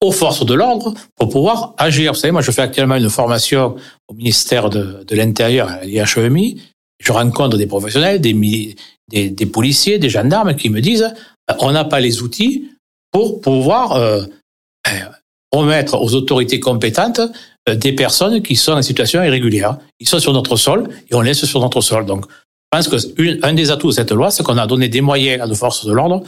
aux 0.00 0.12
forces 0.12 0.44
de 0.44 0.54
l'ordre 0.54 0.94
pour 1.16 1.28
pouvoir 1.28 1.74
agir. 1.78 2.12
Vous 2.12 2.18
savez, 2.18 2.32
moi, 2.32 2.42
je 2.42 2.50
fais 2.50 2.62
actuellement 2.62 2.96
une 2.96 3.08
formation 3.08 3.76
au 4.08 4.14
ministère 4.14 4.68
de, 4.68 5.04
de 5.04 5.16
l'Intérieur, 5.16 5.68
à 5.68 5.84
l'IHEMI. 5.84 6.60
Je 7.00 7.12
rencontre 7.12 7.56
des 7.56 7.66
professionnels, 7.66 8.20
des, 8.20 8.34
des, 9.08 9.30
des, 9.30 9.46
policiers, 9.46 9.98
des 9.98 10.10
gendarmes 10.10 10.54
qui 10.56 10.70
me 10.70 10.80
disent 10.80 11.12
on 11.60 11.72
n'a 11.72 11.84
pas 11.84 12.00
les 12.00 12.22
outils 12.22 12.68
pour 13.12 13.40
pouvoir 13.40 13.92
euh, 13.92 14.24
remettre 15.52 16.00
aux 16.00 16.14
autorités 16.14 16.60
compétentes 16.60 17.20
euh, 17.68 17.74
des 17.74 17.92
personnes 17.92 18.42
qui 18.42 18.56
sont 18.56 18.72
en 18.72 18.82
situation 18.82 19.22
irrégulière. 19.22 19.76
Ils 20.00 20.08
sont 20.08 20.18
sur 20.18 20.32
notre 20.32 20.56
sol 20.56 20.88
et 21.10 21.14
on 21.14 21.20
laisse 21.20 21.44
sur 21.44 21.60
notre 21.60 21.80
sol. 21.80 22.06
Donc, 22.06 22.24
je 22.26 22.78
pense 22.78 22.88
que 22.88 23.46
un 23.46 23.52
des 23.52 23.70
atouts 23.70 23.88
de 23.88 23.94
cette 23.94 24.12
loi, 24.12 24.30
c'est 24.30 24.42
qu'on 24.42 24.58
a 24.58 24.66
donné 24.66 24.88
des 24.88 25.02
moyens 25.02 25.42
à 25.42 25.46
nos 25.46 25.54
forces 25.54 25.84
de 25.84 25.92
l'ordre 25.92 26.22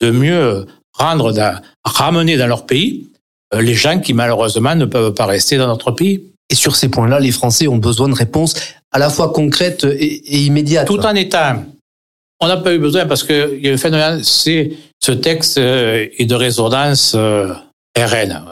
de 0.00 0.10
mieux 0.10 0.66
rendre, 0.92 1.32
ramener 1.84 2.36
dans 2.36 2.46
leur 2.46 2.66
pays 2.66 3.08
euh, 3.54 3.60
les 3.60 3.74
gens 3.74 4.00
qui 4.00 4.12
malheureusement 4.12 4.74
ne 4.74 4.84
peuvent 4.84 5.14
pas 5.14 5.26
rester 5.26 5.56
dans 5.56 5.66
notre 5.66 5.92
pays. 5.92 6.22
Et 6.50 6.54
sur 6.54 6.76
ces 6.76 6.88
points-là, 6.88 7.18
les 7.18 7.32
Français 7.32 7.66
ont 7.66 7.78
besoin 7.78 8.08
de 8.08 8.14
réponses 8.14 8.54
à 8.92 8.98
la 8.98 9.10
fois 9.10 9.32
concrètes 9.32 9.84
et, 9.84 10.44
immédiates. 10.44 10.86
Tout 10.86 11.00
en 11.00 11.14
étant. 11.14 11.64
On 12.40 12.48
n'a 12.48 12.56
pas 12.58 12.74
eu 12.74 12.78
besoin 12.78 13.06
parce 13.06 13.22
que 13.22 13.76
phénomène, 13.76 14.22
c'est 14.22 14.72
ce 15.00 15.12
texte 15.12 15.58
euh, 15.58 16.06
est 16.18 16.26
de 16.26 16.34
résonance 16.34 17.16
RN. 17.96 18.42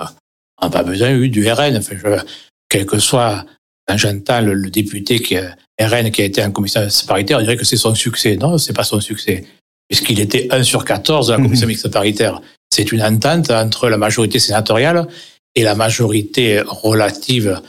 On 0.61 0.67
n'a 0.67 0.71
pas 0.71 0.83
besoin 0.83 1.11
eu 1.11 1.29
du 1.29 1.51
RN. 1.51 1.77
Enfin, 1.77 1.97
je, 1.97 2.21
quel 2.69 2.87
que 2.87 2.99
soit, 2.99 3.45
quand 3.87 3.97
j'entends 3.97 4.41
le, 4.41 4.71
député 4.71 5.21
qui 5.21 5.37
RN 5.81 6.11
qui 6.11 6.23
a 6.23 6.25
été 6.25 6.43
en 6.43 6.51
commission 6.51 6.87
paritaire, 7.07 7.39
on 7.39 7.43
dirait 7.43 7.57
que 7.57 7.65
c'est 7.65 7.77
son 7.77 7.95
succès. 7.95 8.37
Non, 8.37 8.59
c'est 8.59 8.73
pas 8.73 8.85
son 8.85 9.01
succès. 9.01 9.45
Puisqu'il 9.89 10.21
était 10.21 10.49
1 10.51 10.63
sur 10.63 10.85
14 10.85 11.29
de 11.29 11.33
la 11.33 11.39
commission 11.39 11.67
mhm. 11.67 11.73
mixte 11.73 11.89
paritaire. 11.89 12.41
C'est 12.71 12.91
une 12.93 13.03
entente 13.03 13.51
entre 13.51 13.89
la 13.89 13.99
majorité 13.99 14.39
sénatoriale 14.39 15.07
et 15.55 15.63
la 15.63 15.75
majorité 15.75 16.63
relative 16.67 17.61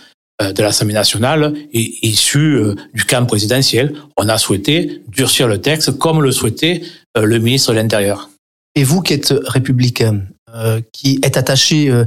euh, 0.41 0.51
de 0.51 0.63
l'Assemblée 0.63 0.93
nationale 0.93 1.53
issue 1.71 2.55
euh, 2.55 2.75
du 2.93 3.05
camp 3.05 3.25
présidentiel. 3.25 3.95
On 4.17 4.27
a 4.27 4.37
souhaité 4.37 5.01
durcir 5.07 5.47
le 5.47 5.61
texte 5.61 5.97
comme 5.97 6.21
le 6.21 6.31
souhaitait 6.33 6.81
euh, 7.17 7.23
le 7.23 7.39
ministre 7.39 7.71
de 7.71 7.77
l'Intérieur. 7.77 8.29
Et 8.75 8.83
vous 8.83 9.01
qui 9.01 9.13
êtes 9.13 9.33
républicain, 9.45 10.23
euh, 10.55 10.79
qui 10.93 11.19
est 11.21 11.35
attaché 11.35 11.89
euh, 11.89 12.05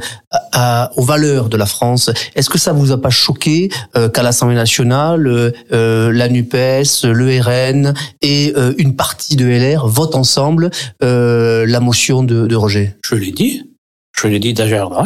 aux 0.96 1.02
valeurs 1.02 1.50
de 1.50 1.58
la 1.58 1.66
France. 1.66 2.10
Est-ce 2.34 2.48
que 2.48 2.56
ça 2.56 2.72
vous 2.72 2.92
a 2.92 3.00
pas 3.00 3.10
choqué 3.10 3.68
euh, 3.94 4.08
qu'à 4.08 4.22
l'Assemblée 4.22 4.54
nationale, 4.54 5.52
la 5.70 6.28
Nupes, 6.30 6.54
le 6.54 7.40
RN 7.42 7.92
et 8.22 8.54
une 8.78 8.96
partie 8.96 9.36
de 9.36 9.44
LR 9.44 9.86
votent 9.86 10.14
ensemble 10.14 10.70
la 11.00 11.80
motion 11.80 12.22
de, 12.22 12.46
de 12.46 12.56
rejet? 12.56 12.96
Je 13.04 13.16
l'ai 13.16 13.32
dit, 13.32 13.70
je 14.16 14.28
l'ai 14.28 14.38
dit 14.38 14.54
d'ailleurs. 14.54 15.04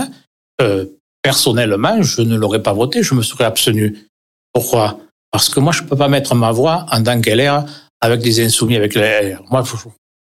Personnellement, 1.23 2.01
je 2.01 2.23
ne 2.23 2.37
l'aurais 2.37 2.63
pas 2.63 2.73
voté, 2.73 3.03
je 3.03 3.15
me 3.15 3.23
serais 3.23 3.45
abstenu. 3.45 4.09
Pourquoi? 4.53 5.01
Parce 5.33 5.49
que 5.49 5.59
moi, 5.59 5.73
je 5.73 5.83
peux 5.83 5.97
pas 5.97 6.09
mettre 6.09 6.37
ma 6.37 6.53
voix 6.53 6.87
en 6.93 7.03
tant 7.03 7.21
qu'LR 7.21 7.65
avec 8.01 8.21
des 8.21 8.45
insoumis 8.45 8.77
avec 8.77 8.95
les 8.95 9.01
LR. 9.01 9.43
Moi, 9.51 9.65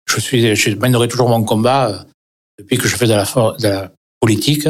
je 0.06 0.74
mènerai 0.74 1.08
toujours 1.08 1.30
mon 1.30 1.44
combat 1.44 2.04
depuis 2.58 2.78
que 2.78 2.88
je 2.88 2.96
fais 2.96 3.06
de 3.06 3.12
la, 3.12 3.92
politique, 4.20 4.68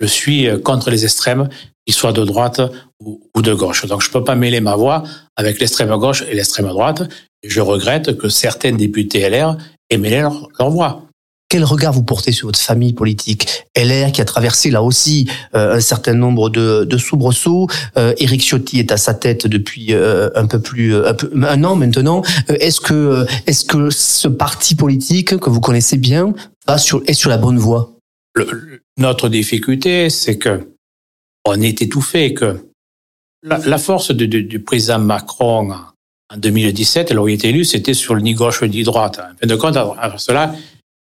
je 0.00 0.06
suis 0.06 0.48
euh, 0.48 0.58
contre 0.58 0.90
les 0.90 1.04
extrêmes, 1.04 1.48
qu'ils 1.84 1.94
soient 1.94 2.12
de 2.12 2.24
droite 2.24 2.60
ou, 3.00 3.42
de 3.42 3.52
gauche. 3.52 3.86
Donc 3.86 4.02
je 4.02 4.08
ne 4.08 4.12
peux 4.12 4.24
pas 4.24 4.34
mêler 4.34 4.60
ma 4.60 4.76
voix 4.76 5.02
avec 5.36 5.60
l'extrême 5.60 5.94
gauche 5.96 6.22
et 6.28 6.34
l'extrême 6.34 6.68
droite. 6.68 7.02
Je 7.44 7.60
regrette 7.60 8.16
que 8.16 8.28
certains 8.28 8.72
députés 8.72 9.28
LR 9.28 9.56
aient 9.90 9.98
mêlé 9.98 10.20
leur, 10.20 10.70
voix. 10.70 11.02
Quel 11.50 11.62
regard 11.64 11.92
vous 11.92 12.02
portez 12.02 12.32
sur 12.32 12.48
votre 12.48 12.58
famille 12.58 12.94
politique 12.94 13.64
LR 13.76 14.12
qui 14.12 14.22
a 14.22 14.24
traversé 14.24 14.70
là 14.70 14.82
aussi 14.82 15.28
euh, 15.54 15.76
un 15.76 15.80
certain 15.80 16.14
nombre 16.14 16.48
de, 16.48 16.96
soubresauts. 16.96 17.68
Euh, 17.98 18.14
Éric 18.16 18.42
Ciotti 18.42 18.78
est 18.78 18.90
à 18.90 18.96
sa 18.96 19.12
tête 19.12 19.46
depuis 19.46 19.92
euh, 19.92 20.30
un 20.34 20.46
peu 20.46 20.58
plus 20.58 20.96
un, 20.96 21.14
un 21.42 21.64
an 21.64 21.76
maintenant. 21.76 22.22
est-ce 22.48 22.80
que 22.80 23.26
est-ce 23.46 23.64
que 23.64 23.90
ce 23.90 24.26
parti 24.26 24.74
politique 24.74 25.36
que 25.36 25.50
vous 25.50 25.60
connaissez 25.60 25.98
bien 25.98 26.32
sur, 26.78 27.02
est 27.06 27.14
sur 27.14 27.30
la 27.30 27.38
bonne 27.38 27.58
voie 27.58 27.92
Notre 28.98 29.28
difficulté, 29.28 30.10
c'est 30.10 30.38
que 30.38 30.68
on 31.44 31.60
est 31.60 31.82
étouffé, 31.82 32.32
que 32.32 32.64
la, 33.42 33.78
force 33.78 34.10
du, 34.12 34.60
président 34.60 34.98
Macron 34.98 35.70
en 35.72 36.36
2017, 36.36 37.10
alors 37.10 37.28
il 37.28 37.34
était 37.34 37.50
élu, 37.50 37.64
c'était 37.64 37.92
sur 37.92 38.14
le 38.14 38.22
ni 38.22 38.32
gauche 38.32 38.62
ni 38.62 38.82
droite. 38.82 39.18
En 39.20 39.36
fin 39.38 39.46
de 39.46 39.54
compte, 39.56 39.76
à 39.76 40.14
cela, 40.16 40.54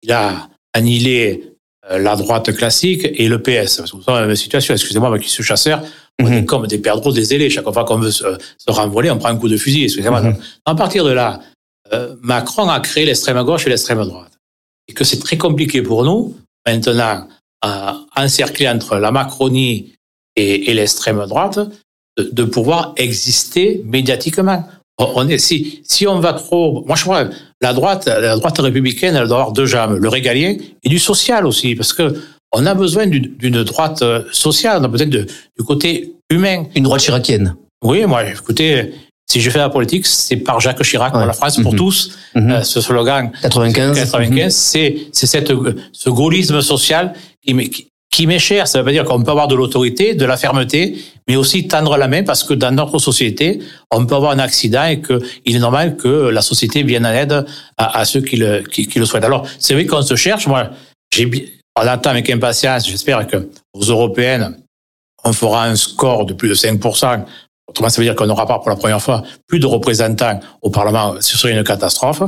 il 0.03 0.11
a 0.11 0.47
annihilé 0.73 1.55
euh, 1.89 1.97
la 1.97 2.15
droite 2.15 2.55
classique 2.55 3.07
et 3.11 3.27
le 3.27 3.41
PS. 3.41 3.81
C'est 3.85 4.11
la 4.11 4.27
même 4.27 4.35
situation. 4.35 4.73
Excusez-moi, 4.73 5.09
avec 5.09 5.23
ce 5.23 5.41
chasseur, 5.41 5.83
on 6.21 6.31
est 6.31 6.41
mhm. 6.41 6.45
comme 6.45 6.67
des 6.67 6.77
perdreaux 6.77 7.11
des 7.11 7.33
ailés. 7.33 7.49
Chaque 7.49 7.63
fois 7.71 7.85
qu'on 7.85 7.97
veut 7.97 8.11
se, 8.11 8.25
renvoler, 8.67 9.09
on 9.09 9.17
prend 9.17 9.29
un 9.29 9.37
coup 9.37 9.49
de 9.49 9.57
fusil. 9.57 9.85
Excusez-moi. 9.85 10.21
Mhm. 10.21 10.37
À 10.65 10.75
partir 10.75 11.03
de 11.03 11.11
là, 11.11 11.39
euh, 11.93 12.15
Macron 12.21 12.69
a 12.69 12.79
créé 12.79 13.05
l'extrême 13.05 13.41
gauche 13.43 13.65
et 13.65 13.69
l'extrême 13.69 14.03
droite. 14.05 14.28
Et 14.89 14.93
que 14.93 15.03
c'est 15.03 15.19
très 15.19 15.37
compliqué 15.37 15.81
pour 15.81 16.03
nous, 16.03 16.35
maintenant, 16.65 17.27
à 17.61 17.99
encercler 18.15 18.67
entre 18.67 18.97
la 18.97 19.11
Macronie 19.11 19.93
et, 20.35 20.73
l'extrême 20.73 21.23
droite, 21.27 21.59
de, 22.17 22.43
pouvoir 22.43 22.93
exister 22.97 23.81
médiatiquement. 23.85 24.65
On 24.97 25.27
est, 25.29 25.37
si, 25.37 25.81
si 25.83 26.07
on 26.07 26.19
va 26.19 26.33
trop, 26.33 26.83
moi 26.85 26.95
je 26.97 27.03
crois, 27.03 27.29
la 27.61 27.73
droite, 27.73 28.07
la 28.07 28.35
droite 28.35 28.59
républicaine, 28.59 29.15
elle 29.15 29.27
doit 29.27 29.37
avoir 29.37 29.51
deux 29.53 29.65
jambes, 29.65 29.97
le 29.97 30.09
régalien 30.09 30.57
et 30.83 30.89
du 30.89 30.99
social 30.99 31.45
aussi, 31.45 31.75
parce 31.75 31.93
que 31.93 32.19
on 32.51 32.65
a 32.65 32.73
besoin 32.73 33.05
d'une 33.05 33.63
droite 33.63 34.03
sociale, 34.31 34.79
on 34.81 34.85
a 34.85 34.87
besoin 34.87 35.07
de, 35.07 35.25
du 35.57 35.65
côté 35.65 36.15
humain. 36.29 36.65
Une 36.75 36.83
droite 36.83 37.01
chiracienne. 37.01 37.55
Oui, 37.83 38.05
moi, 38.05 38.29
écoutez, 38.29 38.91
si 39.31 39.41
je 39.41 39.49
fais 39.49 39.59
la 39.59 39.69
politique, 39.69 40.07
c'est 40.07 40.37
par 40.37 40.59
Jacques 40.59 40.81
Chirac 40.83 41.13
pour 41.13 41.25
la 41.25 41.33
France 41.33 41.57
pour 41.61 41.73
mhm. 41.73 41.77
tous. 41.77 42.17
Mhm. 42.35 42.51
Euh, 42.51 42.63
ce 42.63 42.81
slogan 42.81 43.31
95, 43.41 43.97
95, 43.97 44.53
c'est 44.53 44.97
c'est 45.11 45.27
cette 45.27 45.51
ce 45.91 46.09
gaullisme 46.09 46.61
social 46.61 47.13
qui, 47.45 47.55
qui 47.69 47.89
qui 48.11 48.25
m'est 48.27 48.39
cher. 48.39 48.67
Ça 48.67 48.81
veut 48.81 48.91
dire 48.91 49.05
qu'on 49.05 49.23
peut 49.23 49.31
avoir 49.31 49.47
de 49.47 49.55
l'autorité, 49.55 50.15
de 50.15 50.25
la 50.25 50.35
fermeté, 50.35 50.97
mais 51.27 51.35
aussi 51.35 51.67
tendre 51.67 51.95
la 51.95 52.07
main 52.07 52.23
parce 52.23 52.43
que 52.43 52.53
dans 52.53 52.71
notre 52.71 52.97
société, 52.99 53.59
on 53.91 54.05
peut 54.05 54.15
avoir 54.15 54.31
un 54.31 54.39
accident 54.39 54.85
et 54.85 54.99
que 54.99 55.21
il 55.45 55.55
est 55.55 55.59
normal 55.59 55.95
que 55.95 56.29
la 56.29 56.41
société 56.41 56.83
vienne 56.83 57.05
en 57.05 57.11
aide 57.11 57.45
à, 57.77 58.05
ceux 58.05 58.21
qui 58.21 58.37
le, 58.37 58.61
qui, 58.61 58.89
le 58.97 59.05
souhaitent. 59.05 59.25
Alors, 59.25 59.47
c'est 59.59 59.73
vrai 59.73 59.85
qu'on 59.85 60.01
se 60.01 60.15
cherche. 60.15 60.47
Moi, 60.47 60.69
j'ai, 61.13 61.29
on 61.77 61.81
attend 61.81 62.09
avec 62.09 62.29
impatience. 62.29 62.87
J'espère 62.87 63.27
que 63.27 63.49
aux 63.73 63.83
européennes, 63.83 64.57
on 65.23 65.33
fera 65.33 65.65
un 65.65 65.75
score 65.75 66.25
de 66.25 66.33
plus 66.33 66.49
de 66.49 66.55
5%. 66.55 67.25
Autrement, 67.69 67.89
ça 67.89 68.01
veut 68.01 68.05
dire 68.05 68.15
qu'on 68.15 68.27
n'aura 68.27 68.45
pas 68.45 68.59
pour 68.59 68.69
la 68.69 68.75
première 68.75 69.01
fois 69.01 69.23
plus 69.47 69.59
de 69.59 69.65
représentants 69.65 70.39
au 70.61 70.69
Parlement. 70.69 71.15
Ce 71.19 71.37
serait 71.37 71.53
une 71.53 71.63
catastrophe. 71.63 72.23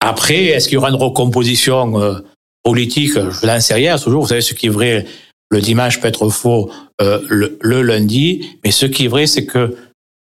Après, 0.00 0.44
est-ce 0.46 0.68
qu'il 0.68 0.74
y 0.74 0.78
aura 0.78 0.90
une 0.90 0.96
recomposition 0.96 2.00
euh, 2.00 2.20
politique, 2.62 3.14
je 3.14 3.46
n'en 3.46 3.60
sais 3.60 3.74
rien. 3.74 3.98
Toujours, 3.98 4.22
vous 4.22 4.28
savez, 4.28 4.40
ce 4.40 4.54
qui 4.54 4.66
est 4.66 4.70
vrai 4.70 5.06
le 5.50 5.60
dimanche 5.60 6.00
peut 6.00 6.08
être 6.08 6.28
faux 6.28 6.70
euh, 7.00 7.20
le, 7.28 7.58
le, 7.62 7.82
lundi, 7.82 8.58
mais 8.62 8.70
ce 8.70 8.86
qui 8.86 9.06
est 9.06 9.08
vrai, 9.08 9.26
c'est 9.26 9.46
que 9.46 9.76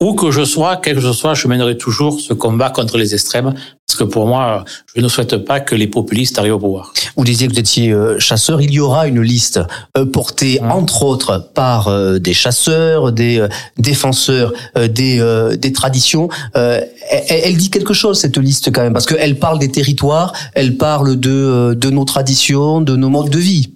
où 0.02 0.14
que 0.14 0.32
je 0.32 0.46
sois, 0.46 0.78
quel 0.78 0.96
que 0.96 1.02
je 1.02 1.12
sois, 1.12 1.34
je 1.34 1.48
mènerai 1.48 1.78
toujours 1.78 2.20
ce 2.20 2.34
combat 2.34 2.70
contre 2.70 2.98
les 2.98 3.14
extrêmes, 3.14 3.54
parce 3.86 4.00
que 4.00 4.06
pour 4.06 4.28
moi, 4.28 4.64
je 4.96 5.02
ne 5.02 5.08
souhaite 5.10 5.36
pas 5.38 5.60
que 5.60 5.76
les 5.76 5.88
populistes 5.88 6.40
arrivent 6.40 6.56
au 6.56 6.60
pouvoir. 6.60 6.94
Vous 7.18 7.26
disiez 7.26 7.48
que 7.48 7.54
vous 7.54 7.60
étiez 7.60 7.92
euh, 7.92 8.18
chasseur. 8.18 8.62
Il 8.62 8.72
y 8.72 8.80
aura 8.80 9.08
une 9.08 9.22
liste 9.22 9.60
euh, 9.98 10.06
portée, 10.06 10.60
mmh. 10.62 10.72
entre 10.72 11.04
autres, 11.04 11.52
par 11.54 11.90
des 12.20 12.34
chasseurs, 12.34 13.12
des 13.12 13.46
défenseurs 13.78 14.54
des, 14.76 15.56
des 15.58 15.74
traditions. 15.74 16.30
Elle, 16.54 17.58
dit 17.58 17.70
quelque 17.70 17.94
chose, 17.94 18.20
cette 18.20 18.38
liste, 18.38 18.72
quand 18.72 18.82
même, 18.82 18.94
parce 18.94 19.06
qu'elle 19.06 19.38
parle 19.38 19.60
des 19.60 19.72
territoires, 19.72 20.34
elle 20.54 20.78
parle 20.78 21.20
de, 21.20 21.74
de 21.74 21.90
nos 21.90 22.06
traditions, 22.06 22.82
de 22.82 22.96
nos 22.96 23.10
modes 23.10 23.30
de 23.30 23.40
vie. 23.40 23.74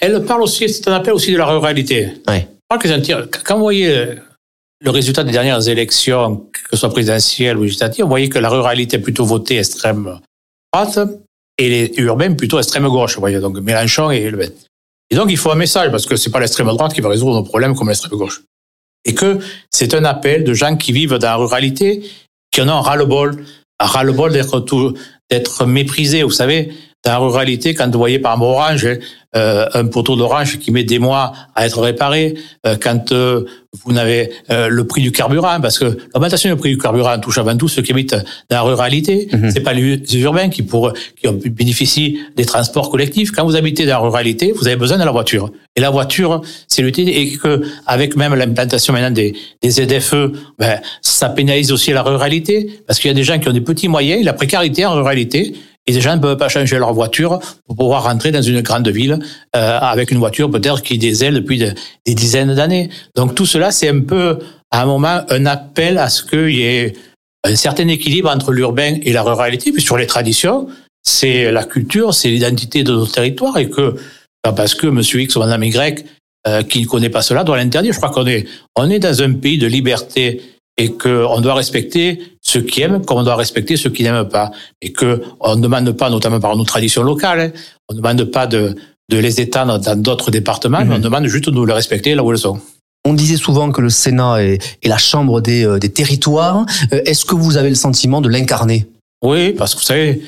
Elle 0.00 0.24
parle 0.24 0.42
aussi, 0.42 0.68
c'est 0.68 0.88
un 0.88 0.94
appel 0.94 1.12
aussi 1.12 1.32
de 1.32 1.36
la 1.36 1.46
ruralité. 1.46 2.12
Ouais. 2.28 2.48
Quand 3.44 3.56
vous 3.56 3.62
voyez 3.62 4.06
le 4.82 4.90
résultat 4.90 5.24
des 5.24 5.32
dernières 5.32 5.68
élections, 5.68 6.48
que 6.52 6.70
ce 6.70 6.76
soit 6.78 6.90
présidentielles 6.90 7.58
ou 7.58 7.62
législatives, 7.64 8.04
on 8.04 8.08
voyait 8.08 8.28
que 8.28 8.38
la 8.38 8.48
ruralité 8.48 8.98
plutôt 8.98 9.24
votée 9.24 9.58
extrême 9.58 10.18
droite 10.72 10.98
et 11.58 11.68
les 11.68 11.92
urbains 11.98 12.34
plutôt 12.34 12.58
extrême 12.58 12.88
gauche. 12.88 13.14
Vous 13.14 13.20
voyez, 13.20 13.40
donc 13.40 13.58
Mélenchon 13.58 14.10
et 14.10 14.30
Le. 14.30 14.54
Et 15.10 15.16
donc 15.16 15.30
il 15.30 15.36
faut 15.36 15.50
un 15.50 15.56
message 15.56 15.90
parce 15.90 16.06
que 16.06 16.16
c'est 16.16 16.30
pas 16.30 16.40
l'extrême 16.40 16.68
droite 16.68 16.94
qui 16.94 17.00
va 17.00 17.10
résoudre 17.10 17.34
nos 17.34 17.42
problèmes 17.42 17.74
comme 17.74 17.88
l'extrême 17.88 18.18
gauche. 18.18 18.42
Et 19.04 19.14
que 19.14 19.38
c'est 19.70 19.94
un 19.94 20.04
appel 20.04 20.44
de 20.44 20.54
gens 20.54 20.76
qui 20.76 20.92
vivent 20.92 21.14
dans 21.14 21.26
la 21.26 21.36
ruralité, 21.36 22.02
qui 22.50 22.62
en 22.62 22.68
ont 22.68 22.80
ras-le-bol, 22.80 23.44
ras-le-bol 23.78 24.32
d'être 25.30 25.66
méprisés. 25.66 26.22
Vous 26.22 26.30
savez, 26.30 26.72
dans 27.04 27.12
la 27.12 27.18
ruralité, 27.18 27.74
quand 27.74 27.90
vous 27.90 27.98
voyez 27.98 28.18
par 28.18 28.34
exemple 28.34 28.50
Orange, 28.50 28.88
euh, 29.36 29.66
un 29.74 29.86
poteau 29.86 30.16
d'orange 30.16 30.58
qui 30.58 30.72
met 30.72 30.82
des 30.82 30.98
mois 30.98 31.32
à 31.54 31.64
être 31.64 31.80
réparé, 31.80 32.34
euh, 32.66 32.76
quand 32.80 33.12
euh, 33.12 33.44
vous 33.84 33.92
n'avez 33.92 34.32
le 34.48 34.82
prix 34.82 35.00
du 35.00 35.12
carburant, 35.12 35.60
parce 35.60 35.78
que 35.78 35.96
l'augmentation 36.12 36.50
du 36.50 36.56
prix 36.56 36.70
du 36.70 36.78
carburant 36.78 37.16
touche 37.20 37.38
avant 37.38 37.56
tout 37.56 37.68
ceux 37.68 37.82
qui 37.82 37.92
habitent 37.92 38.16
dans 38.50 38.56
la 38.56 38.62
ruralité. 38.62 39.28
Mhm. 39.32 39.52
C'est 39.52 39.60
pas 39.60 39.72
les 39.72 40.02
urbains 40.16 40.48
qui 40.48 40.62
pour 40.62 40.92
qui 40.92 41.28
bénéficient 41.50 42.18
des 42.36 42.44
transports 42.44 42.90
collectifs. 42.90 43.30
Quand 43.30 43.44
vous 43.44 43.54
habitez 43.54 43.84
dans 43.86 43.92
la 43.92 43.98
ruralité, 43.98 44.50
vous 44.50 44.66
avez 44.66 44.76
besoin 44.76 44.98
de 44.98 45.04
la 45.04 45.12
voiture. 45.12 45.52
Et 45.76 45.80
la 45.80 45.90
voiture, 45.90 46.42
c'est 46.66 46.82
l'utilité 46.82 47.20
et 47.20 47.36
que 47.36 47.62
avec 47.86 48.16
même 48.16 48.34
l'implantation 48.34 48.92
maintenant 48.92 49.12
des, 49.12 49.36
des 49.62 49.70
ZFE, 49.70 50.32
ben, 50.58 50.80
ça 51.00 51.28
pénalise 51.28 51.70
aussi 51.70 51.92
la 51.92 52.02
ruralité 52.02 52.82
parce 52.88 52.98
qu'il 52.98 53.08
y 53.08 53.12
a 53.12 53.14
des 53.14 53.22
gens 53.22 53.38
qui 53.38 53.48
ont 53.48 53.52
des 53.52 53.60
petits 53.60 53.86
moyens, 53.86 54.24
la 54.24 54.32
précarité 54.32 54.84
en 54.84 54.94
ruralité 54.94 55.54
et 55.90 55.92
les 55.92 56.00
gens 56.00 56.14
ne 56.14 56.20
peuvent 56.20 56.36
pas 56.36 56.48
changer 56.48 56.78
leur 56.78 56.92
voiture 56.92 57.40
pour 57.66 57.76
pouvoir 57.76 58.04
rentrer 58.04 58.30
dans 58.30 58.42
une 58.42 58.60
grande 58.60 58.88
ville 58.88 59.18
euh, 59.56 59.78
avec 59.80 60.12
une 60.12 60.18
voiture 60.18 60.48
peut-être 60.48 60.82
qui 60.82 60.98
désèle 60.98 61.34
depuis 61.34 61.58
des 61.58 62.14
dizaines 62.14 62.54
d'années. 62.54 62.90
Donc 63.16 63.34
tout 63.34 63.46
cela, 63.46 63.72
c'est 63.72 63.88
un 63.88 64.00
peu, 64.00 64.38
à 64.70 64.82
un 64.82 64.86
moment, 64.86 65.22
un 65.28 65.46
appel 65.46 65.98
à 65.98 66.08
ce 66.08 66.22
qu'il 66.22 66.54
y 66.54 66.62
ait 66.62 66.94
un 67.42 67.56
certain 67.56 67.88
équilibre 67.88 68.30
entre 68.30 68.52
l'urbain 68.52 68.98
et 69.02 69.12
la 69.12 69.22
ruralité. 69.22 69.72
Puis 69.72 69.82
sur 69.82 69.96
les 69.96 70.06
traditions, 70.06 70.68
c'est 71.02 71.50
la 71.50 71.64
culture, 71.64 72.14
c'est 72.14 72.28
l'identité 72.28 72.84
de 72.84 72.92
notre 72.92 73.12
territoire 73.12 73.58
et 73.58 73.68
que 73.68 73.96
parce 74.42 74.74
que 74.74 74.86
Monsieur 74.86 75.20
X 75.20 75.34
ou 75.36 75.40
Madame 75.40 75.64
Y 75.64 76.04
qui 76.68 76.82
ne 76.82 76.86
connaît 76.86 77.10
pas 77.10 77.22
cela 77.22 77.42
doit 77.44 77.56
l'interdire. 77.56 77.92
Je 77.92 77.98
crois 77.98 78.10
qu'on 78.10 78.26
est 78.26 78.46
on 78.76 78.88
est 78.88 78.98
dans 78.98 79.22
un 79.22 79.32
pays 79.32 79.58
de 79.58 79.66
liberté 79.66 80.40
et 80.80 80.92
qu'on 80.92 81.42
doit 81.42 81.52
respecter 81.52 82.22
ceux 82.40 82.62
qui 82.62 82.80
aiment 82.80 83.04
comme 83.04 83.18
on 83.18 83.22
doit 83.22 83.36
respecter 83.36 83.76
ceux 83.76 83.90
qui 83.90 84.02
n'aiment 84.02 84.26
pas. 84.26 84.50
Et 84.80 84.94
qu'on 84.94 85.56
ne 85.56 85.60
demande 85.60 85.92
pas, 85.92 86.08
notamment 86.08 86.40
par 86.40 86.56
nos 86.56 86.64
traditions 86.64 87.02
locales, 87.02 87.40
hein, 87.40 87.52
on 87.90 87.94
ne 87.94 87.98
demande 87.98 88.24
pas 88.24 88.46
de, 88.46 88.74
de 89.10 89.18
les 89.18 89.42
étendre 89.42 89.78
dans 89.78 90.00
d'autres 90.00 90.30
départements, 90.30 90.82
mais 90.82 90.94
on 90.94 90.98
mhm. 90.98 91.02
demande 91.02 91.26
juste 91.26 91.50
de 91.50 91.50
nous 91.50 91.66
les 91.66 91.74
respecter 91.74 92.14
là 92.14 92.24
où 92.24 92.32
elles 92.32 92.38
sont. 92.38 92.58
On 93.04 93.12
disait 93.12 93.36
souvent 93.36 93.70
que 93.72 93.82
le 93.82 93.90
Sénat 93.90 94.42
est, 94.42 94.78
est 94.82 94.88
la 94.88 94.96
chambre 94.96 95.42
des, 95.42 95.66
euh, 95.66 95.78
des 95.78 95.90
territoires. 95.90 96.64
Euh, 96.94 97.02
est-ce 97.04 97.26
que 97.26 97.34
vous 97.34 97.58
avez 97.58 97.68
le 97.68 97.74
sentiment 97.74 98.22
de 98.22 98.30
l'incarner? 98.30 98.86
Oui, 99.22 99.52
parce 99.52 99.74
que 99.74 99.80
vous 99.80 99.84
savez, 99.84 100.22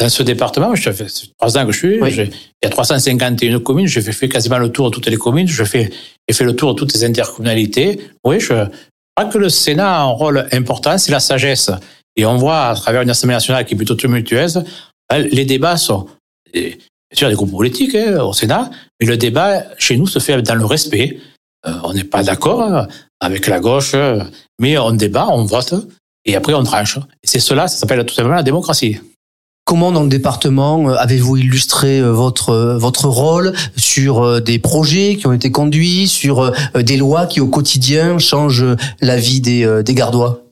dans 0.00 0.08
ce 0.08 0.22
département, 0.22 0.74
je 0.74 0.90
fais 0.92 1.06
trois 1.38 1.58
ans 1.58 1.66
que 1.66 1.72
je 1.72 1.78
suis, 1.78 1.96
il 1.96 2.30
y 2.62 2.66
a 2.66 2.70
351 2.70 3.60
communes, 3.60 3.86
j'ai 3.86 4.00
fait, 4.00 4.12
fait, 4.12 4.30
quasiment 4.30 4.58
le 4.58 4.70
tour 4.70 4.90
de 4.90 4.94
toutes 4.94 5.08
les 5.08 5.16
communes, 5.16 5.46
je 5.46 5.62
fais, 5.62 5.90
j'ai 6.26 6.34
fait 6.34 6.44
le 6.44 6.56
tour 6.56 6.72
de 6.72 6.78
toutes 6.78 6.94
les 6.94 7.04
intercommunalités. 7.04 8.00
Oui, 8.24 8.40
je, 8.40 8.66
crois 9.16 9.30
que 9.30 9.38
le 9.38 9.48
Sénat 9.48 9.98
a 9.98 10.00
un 10.02 10.10
rôle 10.10 10.46
important, 10.52 10.98
c'est 10.98 11.12
la 11.12 11.20
sagesse. 11.20 11.70
Et 12.16 12.26
on 12.26 12.36
voit 12.36 12.68
à 12.68 12.74
travers 12.74 13.02
une 13.02 13.10
Assemblée 13.10 13.34
nationale 13.34 13.64
qui 13.64 13.74
est 13.74 13.76
plutôt 13.76 13.94
tumultueuse, 13.94 14.62
hein, 15.10 15.18
les 15.18 15.44
débats 15.44 15.76
sont, 15.76 16.06
sûr, 17.12 17.28
des 17.28 17.34
groupes 17.34 17.50
politiques 17.50 17.94
hein, 17.94 18.22
au 18.22 18.32
Sénat, 18.32 18.70
mais 19.00 19.06
le 19.06 19.16
débat 19.16 19.64
chez 19.78 19.96
nous 19.96 20.06
se 20.06 20.18
fait 20.18 20.40
dans 20.42 20.54
le 20.54 20.64
respect. 20.64 21.18
Euh, 21.66 21.72
on 21.82 21.92
n'est 21.92 22.04
pas 22.04 22.22
d'accord 22.22 22.86
avec 23.20 23.46
la 23.46 23.58
gauche, 23.58 23.94
mais 24.60 24.78
on 24.78 24.92
débat, 24.92 25.28
on 25.30 25.44
vote, 25.44 25.74
et 26.24 26.36
après 26.36 26.54
on 26.54 26.62
tranche. 26.62 26.98
Et 27.22 27.26
c'est 27.26 27.40
cela, 27.40 27.68
ça 27.68 27.76
s'appelle 27.78 28.04
tout 28.04 28.14
simplement 28.14 28.36
la 28.36 28.42
démocratie. 28.42 29.00
Comment 29.66 29.92
dans 29.92 30.02
le 30.02 30.10
département 30.10 30.90
euh, 30.90 30.94
avez-vous 30.96 31.38
illustré 31.38 31.98
euh, 31.98 32.12
votre 32.12 32.50
euh, 32.50 32.76
votre 32.76 33.08
rôle 33.08 33.54
sur 33.76 34.42
des 34.42 34.58
projets 34.58 35.16
qui 35.16 35.26
ont 35.26 35.32
été 35.32 35.50
conduits, 35.50 36.06
sur 36.06 36.52
des 36.74 36.98
lois 36.98 37.26
qui 37.26 37.40
au 37.40 37.48
quotidien 37.48 38.18
changent 38.18 38.66
la 39.00 39.16
vie 39.16 39.40
des, 39.40 39.82
des 39.82 39.94
gardois? 39.94 40.42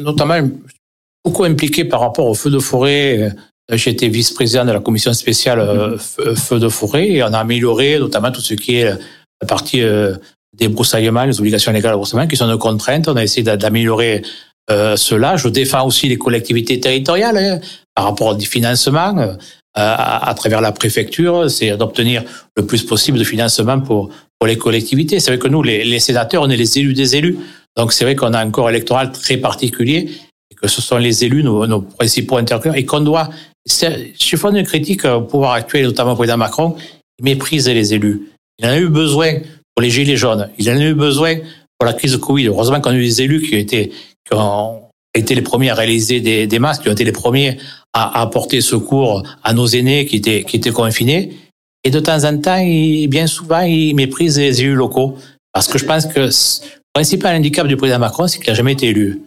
Notamment 0.00 0.48
beaucoup 1.24 1.44
impliqué 1.44 1.84
par 1.84 2.00
rapport 2.00 2.26
au 2.26 2.34
feu 2.34 2.50
de 2.50 2.58
forêt. 2.58 3.32
Été 3.72 4.08
vice-président 4.08 4.66
de 4.66 4.72
la 4.72 4.80
commission 4.80 5.14
spéciale 5.14 5.98
feu 5.98 6.58
de 6.58 6.68
forêt 6.68 7.08
et 7.08 7.22
on 7.22 7.32
a 7.32 7.38
amélioré 7.38 7.98
notamment 7.98 8.30
tout 8.30 8.42
ce 8.42 8.52
qui 8.52 8.76
est 8.76 8.84
la 8.84 9.46
partie 9.48 9.82
des 10.54 10.68
broussaillements, 10.68 11.24
les 11.24 11.40
obligations 11.40 11.72
légales 11.72 11.92
de 11.92 11.96
broussaillement 11.96 12.28
qui 12.28 12.36
sont 12.36 12.46
de 12.46 12.56
contraintes. 12.56 13.08
On 13.08 13.16
a 13.16 13.24
essayé 13.24 13.42
d'améliorer 13.42 14.22
cela. 14.68 15.36
Je 15.38 15.48
défends 15.48 15.86
aussi 15.86 16.08
les 16.08 16.18
collectivités 16.18 16.78
territoriales. 16.78 17.38
Hein 17.38 17.60
par 17.94 18.04
rapport 18.06 18.36
au 18.36 18.38
financement 18.40 19.16
euh, 19.18 19.34
à, 19.74 20.28
à, 20.28 20.34
travers 20.34 20.60
la 20.60 20.72
préfecture, 20.72 21.50
c'est 21.50 21.76
d'obtenir 21.76 22.22
le 22.56 22.66
plus 22.66 22.82
possible 22.84 23.18
de 23.18 23.24
financement 23.24 23.80
pour, 23.80 24.10
pour 24.38 24.46
les 24.46 24.56
collectivités. 24.56 25.20
C'est 25.20 25.30
vrai 25.30 25.38
que 25.38 25.48
nous, 25.48 25.62
les, 25.62 25.84
les, 25.84 25.98
sénateurs, 25.98 26.42
on 26.42 26.50
est 26.50 26.56
les 26.56 26.78
élus 26.78 26.94
des 26.94 27.16
élus. 27.16 27.38
Donc 27.76 27.92
c'est 27.92 28.04
vrai 28.04 28.14
qu'on 28.14 28.32
a 28.32 28.38
un 28.38 28.50
corps 28.50 28.70
électoral 28.70 29.10
très 29.10 29.36
particulier 29.36 30.10
et 30.50 30.54
que 30.54 30.68
ce 30.68 30.80
sont 30.80 30.98
les 30.98 31.24
élus, 31.24 31.42
nos, 31.42 31.66
nos 31.66 31.80
principaux 31.80 32.36
interlocuteurs, 32.36 32.76
et 32.76 32.84
qu'on 32.84 33.00
doit, 33.00 33.30
je 33.66 34.36
fais 34.36 34.48
une 34.48 34.62
critique 34.62 35.04
au 35.04 35.22
pouvoir 35.22 35.52
actuel, 35.52 35.86
notamment 35.86 36.12
au 36.12 36.16
président 36.16 36.36
Macron, 36.36 36.76
il 37.18 37.24
méprise 37.24 37.68
les 37.68 37.94
élus. 37.94 38.28
Il 38.58 38.66
en 38.66 38.70
a 38.70 38.78
eu 38.78 38.88
besoin 38.88 39.34
pour 39.74 39.82
les 39.82 39.90
gilets 39.90 40.16
jaunes. 40.16 40.50
Il 40.58 40.70
en 40.70 40.76
a 40.76 40.84
eu 40.84 40.94
besoin 40.94 41.36
pour 41.78 41.86
la 41.86 41.94
crise 41.94 42.12
de 42.12 42.18
Covid. 42.18 42.46
Heureusement 42.46 42.80
qu'on 42.80 42.90
a 42.90 42.94
eu 42.94 43.04
des 43.04 43.22
élus 43.22 43.42
qui 43.42 43.56
été, 43.56 43.88
qui 43.88 44.34
ont 44.34 44.82
été 45.14 45.34
les 45.34 45.42
premiers 45.42 45.70
à 45.70 45.74
réaliser 45.74 46.20
des, 46.20 46.58
masques, 46.58 46.82
qui 46.82 46.88
ont 46.88 46.92
été 46.92 47.04
les 47.04 47.12
premiers 47.12 47.58
à, 47.92 48.20
apporter 48.20 48.60
secours 48.60 49.22
à 49.42 49.52
nos 49.52 49.66
aînés 49.66 50.06
qui 50.06 50.16
étaient, 50.16 50.44
qui 50.44 50.56
étaient 50.56 50.72
confinés. 50.72 51.32
Et 51.84 51.90
de 51.90 52.00
temps 52.00 52.24
en 52.24 52.38
temps, 52.38 52.64
bien 53.08 53.26
souvent, 53.26 53.60
ils 53.60 53.94
méprisent 53.94 54.38
les 54.38 54.60
élus 54.60 54.74
locaux. 54.74 55.16
Parce 55.52 55.68
que 55.68 55.78
je 55.78 55.84
pense 55.84 56.06
que 56.06 56.20
le 56.20 56.30
principal 56.92 57.36
handicap 57.36 57.66
du 57.66 57.76
président 57.76 57.98
Macron, 57.98 58.26
c'est 58.26 58.38
qu'il 58.38 58.48
n'a 58.48 58.54
jamais 58.54 58.72
été 58.72 58.88
élu. 58.88 59.20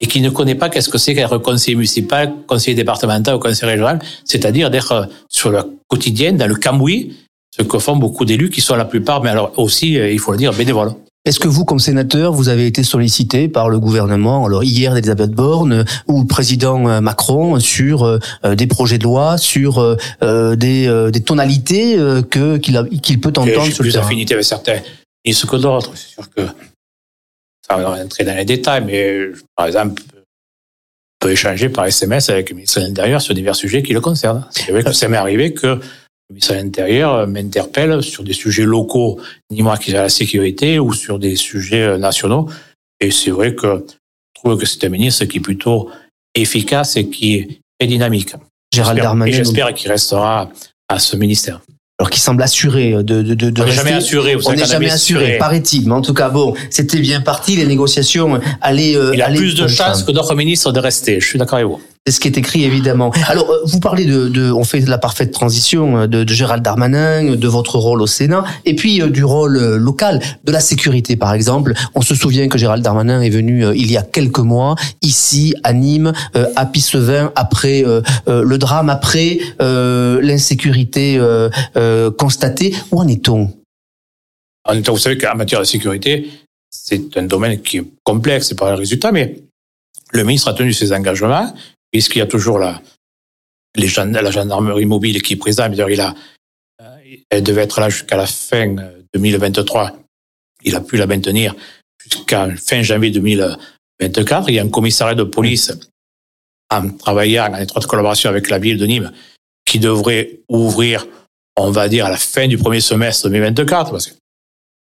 Et 0.00 0.06
qu'il 0.06 0.22
ne 0.22 0.30
connaît 0.30 0.54
pas 0.54 0.70
qu'est-ce 0.70 0.88
que 0.88 0.96
c'est 0.96 1.14
qu'être 1.14 1.36
conseiller 1.36 1.74
municipal, 1.74 2.32
conseiller 2.46 2.74
départemental 2.74 3.34
ou 3.34 3.38
conseiller 3.38 3.72
régional, 3.72 3.98
c'est-à-dire 4.24 4.70
d'être 4.70 5.08
sur 5.28 5.50
le 5.50 5.60
quotidien, 5.88 6.32
dans 6.32 6.46
le 6.46 6.54
cambouis, 6.54 7.16
ce 7.54 7.62
que 7.62 7.78
font 7.78 7.96
beaucoup 7.96 8.24
d'élus 8.24 8.48
qui 8.48 8.62
sont 8.62 8.76
la 8.76 8.86
plupart, 8.86 9.22
mais 9.22 9.28
alors 9.28 9.52
aussi, 9.58 9.94
il 9.94 10.18
faut 10.18 10.32
le 10.32 10.38
dire, 10.38 10.54
bénévoles. 10.54 10.94
Est-ce 11.26 11.38
que 11.38 11.48
vous, 11.48 11.66
comme 11.66 11.78
sénateur, 11.78 12.32
vous 12.32 12.48
avez 12.48 12.66
été 12.66 12.82
sollicité 12.82 13.48
par 13.48 13.68
le 13.68 13.78
gouvernement, 13.78 14.46
alors 14.46 14.64
hier 14.64 14.94
d'Elisabeth 14.94 15.32
Borne 15.32 15.84
ou 16.08 16.22
le 16.22 16.26
président 16.26 16.88
euh, 16.88 17.02
Macron, 17.02 17.60
sur 17.60 18.04
euh, 18.04 18.18
euh, 18.44 18.54
des 18.54 18.66
projets 18.66 18.96
de 18.96 19.04
loi, 19.04 19.36
sur 19.36 19.96
des, 20.22 21.10
des 21.12 21.20
tonalités 21.20 21.96
que 22.30 22.56
qu'il 22.56 23.20
peut 23.20 23.28
entendre 23.28 23.64
sur 23.64 23.82
le 23.84 23.90
plus 23.90 23.94
d'affinité 23.94 24.34
avec 24.34 24.46
certains 24.46 24.80
et 25.24 25.32
ce 25.34 25.44
que 25.44 25.56
d'autres. 25.56 25.92
C'est 25.94 26.14
sûr 26.14 26.30
que 26.30 26.46
ça 27.66 27.76
va 27.76 27.96
rentrer 27.96 28.24
dans 28.24 28.34
les 28.34 28.46
détails, 28.46 28.82
mais 28.86 29.26
par 29.54 29.66
exemple, 29.66 30.02
on 30.10 31.26
peut 31.26 31.32
échanger 31.32 31.68
par 31.68 31.84
SMS 31.84 32.30
avec 32.30 32.48
le 32.48 32.56
ministre 32.56 32.80
de 32.80 32.86
l'Intérieur 32.86 33.20
sur 33.20 33.34
divers 33.34 33.56
sujets 33.56 33.82
qui 33.82 33.92
le 33.92 34.00
concernent. 34.00 34.46
C'est 34.50 34.72
vrai 34.72 34.82
que 34.82 34.92
ça 34.92 35.08
m'est 35.08 35.18
arrivé 35.18 35.52
que 35.52 35.80
ministre 36.30 36.52
de 36.52 36.58
l'Intérieur 36.58 37.26
m'interpelle 37.26 38.02
sur 38.02 38.22
des 38.24 38.32
sujets 38.32 38.64
locaux, 38.64 39.20
ni 39.50 39.62
moi 39.62 39.76
qui 39.76 39.94
à 39.96 40.02
la 40.02 40.08
sécurité, 40.08 40.78
ou 40.78 40.92
sur 40.92 41.18
des 41.18 41.36
sujets 41.36 41.82
euh, 41.82 41.98
nationaux. 41.98 42.48
Et 43.00 43.10
c'est 43.10 43.30
vrai 43.30 43.54
que 43.54 43.84
je 44.36 44.40
trouve 44.40 44.58
que 44.58 44.66
c'est 44.66 44.84
un 44.84 44.90
ministre 44.90 45.24
qui 45.24 45.38
est 45.38 45.40
plutôt 45.40 45.90
efficace 46.34 46.96
et 46.96 47.08
qui 47.08 47.34
est 47.34 47.60
très 47.78 47.88
dynamique. 47.88 48.34
Gérald 48.72 49.00
Darmanin. 49.00 49.32
J'espère 49.32 49.74
qu'il 49.74 49.90
restera 49.90 50.50
à 50.88 50.98
ce 50.98 51.16
ministère 51.16 51.60
alors 52.00 52.08
qui 52.08 52.18
semble 52.18 52.42
assuré 52.42 52.92
de 52.92 53.02
de 53.02 53.34
de, 53.34 53.50
de 53.50 53.62
on 53.62 53.66
jamais 53.66 53.92
assuré 53.92 54.34
on 54.46 54.52
n'est 54.54 54.64
jamais 54.64 54.90
assuré 54.90 55.36
paraît-il 55.36 55.86
mais 55.86 55.92
en 55.92 56.00
tout 56.00 56.14
cas 56.14 56.30
bon 56.30 56.54
c'était 56.70 56.98
bien 56.98 57.20
parti 57.20 57.56
les 57.56 57.66
négociations 57.66 58.40
allaient 58.62 58.96
euh, 58.96 59.12
il 59.12 59.20
a 59.20 59.28
plus 59.28 59.54
de 59.54 59.68
chances 59.68 60.02
que 60.02 60.10
d'autres 60.10 60.34
ministres 60.34 60.72
de 60.72 60.80
rester 60.80 61.20
je 61.20 61.26
suis 61.26 61.38
d'accord 61.38 61.58
avec 61.58 61.68
vous 61.68 61.80
c'est 62.06 62.12
ce 62.12 62.20
qui 62.20 62.28
est 62.28 62.38
écrit 62.38 62.64
évidemment. 62.64 63.12
Alors, 63.28 63.50
euh, 63.50 63.60
vous 63.66 63.78
parlez 63.78 64.06
de, 64.06 64.50
on 64.52 64.64
fait 64.64 64.80
la 64.80 64.96
parfaite 64.96 65.32
transition 65.32 65.98
euh, 65.98 66.06
de, 66.06 66.26
Gérald 66.32 66.62
Darmanin, 66.62 67.36
de 67.36 67.48
votre 67.48 67.78
rôle 67.78 68.00
au 68.00 68.06
Sénat, 68.06 68.44
et 68.64 68.74
puis 68.74 69.02
euh, 69.02 69.10
du 69.10 69.22
rôle 69.22 69.58
local, 69.76 70.20
de 70.44 70.50
la 70.50 70.60
sécurité 70.60 71.16
par 71.16 71.34
exemple. 71.34 71.74
On 71.94 72.00
se 72.00 72.14
souvient 72.14 72.48
que 72.48 72.56
Gérald 72.56 72.82
Darmanin 72.82 73.20
est 73.20 73.30
venu 73.30 73.66
il 73.74 73.92
y 73.92 73.98
a 73.98 74.02
quelques 74.02 74.38
mois 74.38 74.76
ici 75.02 75.54
à 75.62 75.74
Nîmes, 75.74 76.12
à 76.56 76.66
Pissevin, 76.66 77.32
après 77.36 77.84
le 78.26 78.56
drame, 78.56 78.88
après 78.88 79.38
l'insécurité 79.58 81.20
constatée. 82.18 82.74
Où 82.90 83.00
en 83.00 83.08
est-on? 83.08 83.52
Vous 84.68 84.98
savez 84.98 85.18
qu'en 85.18 85.36
matière 85.36 85.60
de 85.60 85.64
sécurité, 85.64 86.28
c'est 86.70 87.16
un 87.16 87.24
domaine 87.24 87.60
qui 87.60 87.78
est 87.78 87.84
complexe, 88.04 88.54
pas 88.54 88.70
le 88.70 88.76
résultat, 88.76 89.12
mais 89.12 89.36
le 90.12 90.24
ministre 90.24 90.48
a 90.48 90.54
tenu 90.54 90.72
ses 90.72 90.92
engagements 90.92 91.52
puisqu'il 91.90 92.18
y 92.18 92.22
a 92.22 92.26
toujours 92.26 92.58
la, 92.58 92.80
la 93.76 94.30
gendarmerie 94.30 94.86
mobile 94.86 95.22
qui 95.22 95.34
est 95.34 95.36
présente. 95.36 95.72
Il 95.74 96.00
a, 96.00 96.14
euh, 96.80 96.96
elle 97.30 97.42
devait 97.42 97.62
être 97.62 97.80
là 97.80 97.88
jusqu'à 97.88 98.16
la 98.16 98.26
fin 98.26 98.74
2023. 99.14 99.96
Il 100.64 100.76
a 100.76 100.80
pu 100.80 100.96
la 100.96 101.06
maintenir 101.06 101.54
jusqu'à 102.02 102.48
fin 102.56 102.82
janvier 102.82 103.10
2024. 103.10 104.48
Il 104.48 104.54
y 104.54 104.58
a 104.58 104.62
un 104.62 104.68
commissariat 104.68 105.14
de 105.14 105.24
police 105.24 105.72
en 106.70 106.88
travaillant 106.90 107.52
en 107.52 107.56
étroite 107.56 107.86
collaboration 107.86 108.30
avec 108.30 108.48
la 108.48 108.58
ville 108.58 108.78
de 108.78 108.86
Nîmes 108.86 109.12
qui 109.64 109.78
devrait 109.78 110.40
ouvrir, 110.48 111.06
on 111.56 111.70
va 111.70 111.88
dire, 111.88 112.06
à 112.06 112.10
la 112.10 112.16
fin 112.16 112.46
du 112.48 112.58
premier 112.58 112.80
semestre 112.80 113.28
2024 113.28 113.90
parce 113.90 114.06
qu'il 114.06 114.16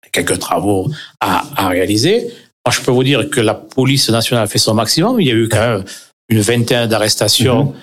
y 0.06 0.08
a 0.08 0.10
quelques 0.10 0.39
travaux 0.39 0.89
à, 1.19 1.67
réaliser. 1.69 2.34
Je 2.69 2.82
peux 2.82 2.91
vous 2.91 3.04
dire 3.04 3.30
que 3.32 3.39
la 3.39 3.56
police 3.56 4.10
nationale 4.10 4.48
fait 4.48 4.60
son 4.60 4.76
maximum. 4.76 5.19
Il 5.19 5.28
y 5.28 5.32
a 5.32 5.34
eu 5.34 5.50
quand 5.50 5.60
même 5.60 5.84
une 6.30 6.42
vingtaine 6.42 6.88
d'arrestations 6.88 7.65
mhm. 7.65 7.74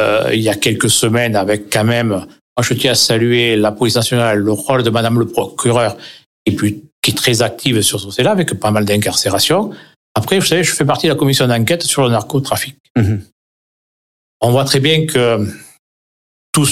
euh, 0.00 0.30
il 0.32 0.40
y 0.40 0.48
a 0.48 0.54
quelques 0.54 0.90
semaines 0.90 1.36
avec 1.36 1.70
quand 1.72 1.84
même, 1.84 2.08
moi 2.08 2.62
je 2.62 2.74
tiens 2.74 2.92
à 2.92 2.94
saluer 2.94 3.56
la 3.56 3.72
police 3.72 3.96
nationale, 3.96 4.38
le 4.38 4.52
rôle 4.52 4.82
de 4.82 4.90
Madame 4.90 5.18
le 5.18 5.26
procureur 5.26 5.96
qui 6.44 7.10
est 7.10 7.16
très 7.16 7.42
active 7.42 7.80
sur 7.82 8.00
ce 8.00 8.06
dossier-là 8.06 8.32
avec 8.32 8.54
pas 8.54 8.70
mal 8.70 8.84
d'incarcération. 8.84 9.70
Après, 10.14 10.38
vous 10.38 10.46
savez, 10.46 10.64
je 10.64 10.72
fais 10.72 10.84
partie 10.84 11.06
de 11.06 11.12
la 11.12 11.18
commission 11.18 11.46
d'enquête 11.46 11.82
sur 11.82 12.02
le 12.02 12.10
narcotrafic. 12.10 12.76
Mhm. 12.96 13.22
On 14.40 14.50
voit 14.50 14.64
très 14.64 14.80
bien 14.80 15.06
que 15.06 15.46
tout, 16.52 16.66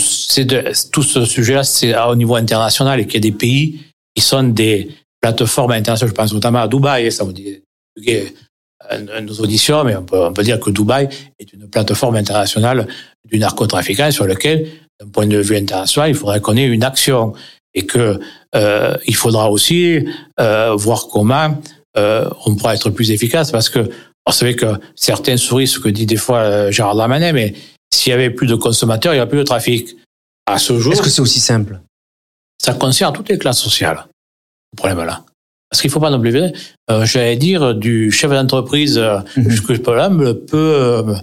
tout 0.93 1.03
ce 1.03 1.25
sujet-là, 1.25 1.65
c'est 1.65 1.97
au 1.97 2.17
niveau 2.17 2.35
international 2.35 3.01
et 3.01 3.07
qu'il 3.07 3.15
y 3.15 3.29
a 3.29 3.31
des 3.31 3.37
pays 3.37 3.81
qui 4.15 4.23
sont 4.23 4.43
des 4.43 4.91
plateformes 5.21 5.73
internationales. 5.73 6.11
Je 6.11 6.15
pense 6.15 6.33
notamment 6.33 6.61
à 6.61 6.69
Dubaï, 6.69 7.13
ça 7.13 7.25
vous 7.25 7.33
dit 7.33 7.63
nos 9.21 9.35
auditions, 9.41 9.85
mais 9.85 9.97
on 9.97 10.05
peut, 10.05 10.19
on 10.19 10.33
peut, 10.33 10.43
dire 10.43 10.61
que 10.61 10.71
Dubaï 10.71 11.09
est 11.39 11.53
une 11.53 11.69
plateforme 11.69 12.17
internationale 12.17 12.87
du 13.25 13.39
narcotrafiquant 13.39 14.11
sur 14.11 14.27
lequel, 14.27 14.69
d'un 15.01 15.09
point 15.09 15.27
de 15.27 15.39
vue 15.39 15.57
international, 15.57 16.11
il 16.11 16.15
faudrait 16.15 16.41
qu'on 16.41 16.57
ait 16.57 16.67
une 16.67 16.85
action 16.85 17.35
et 17.75 17.87
que 17.87 18.19
euh, 18.55 18.97
il 19.07 19.15
faudra 19.15 19.51
aussi 19.51 20.07
euh, 20.41 20.75
voir 20.75 21.09
comment 21.11 21.61
euh, 21.97 22.29
on 22.47 22.57
pourra 22.57 22.75
être 22.75 22.91
plus 22.91 23.11
efficace 23.11 23.51
parce 23.51 23.69
que 23.69 23.81
vous 24.27 24.33
savez 24.33 24.57
que 24.57 24.67
certains 24.95 25.37
sourient 25.37 25.67
ce 25.67 25.81
que 25.81 25.89
dit 25.89 26.07
des 26.07 26.17
fois 26.17 26.39
euh, 26.39 26.71
Gérard 26.71 26.95
Lamanet, 26.95 27.33
mais 27.33 27.55
s'il 27.93 28.11
y 28.11 28.13
avait 28.13 28.31
plus 28.31 28.47
de 28.47 28.55
consommateurs, 28.55 29.15
il 29.15 29.17
n'y 29.17 29.21
aurait 29.21 29.29
plus 29.29 29.39
de 29.39 29.45
trafic. 29.45 29.97
À 30.47 30.59
ce 30.59 30.79
jour, 30.79 30.93
est-ce 30.93 31.03
que 31.03 31.09
c'est 31.09 31.23
aussi 31.23 31.41
simple? 31.41 31.81
Ça 32.63 32.75
concerne 32.75 33.15
toutes 33.15 33.29
les 33.29 33.39
classes 33.39 33.61
sociales. 33.61 34.07
Le 34.73 34.77
problème 34.77 35.05
là. 35.07 35.25
Parce 35.71 35.83
qu'il 35.83 35.91
faut 35.91 36.01
pas 36.01 36.11
non 36.11 36.21
plus, 36.21 36.35
euh, 36.35 37.05
j'allais 37.05 37.37
dire, 37.37 37.75
du 37.75 38.11
chef 38.11 38.31
d'entreprise 38.31 38.97
euh, 38.97 39.19
mhm. 39.37 39.51
jusqu'au 39.51 39.75
peut 39.75 40.35
euh, 40.55 41.15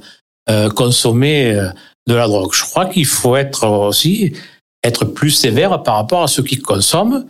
euh, 0.49 0.69
consommer 0.69 1.55
euh, 1.55 1.69
de 2.07 2.13
la 2.13 2.27
drogue. 2.27 2.53
Je 2.53 2.63
crois 2.63 2.85
qu'il 2.85 3.05
faut 3.05 3.35
être 3.35 3.67
aussi 3.67 4.33
être 4.83 5.05
plus 5.05 5.31
sévère 5.31 5.81
par 5.81 5.95
rapport 5.95 6.23
à 6.23 6.27
ceux 6.27 6.43
qui 6.43 6.59
consomment. 6.59 7.25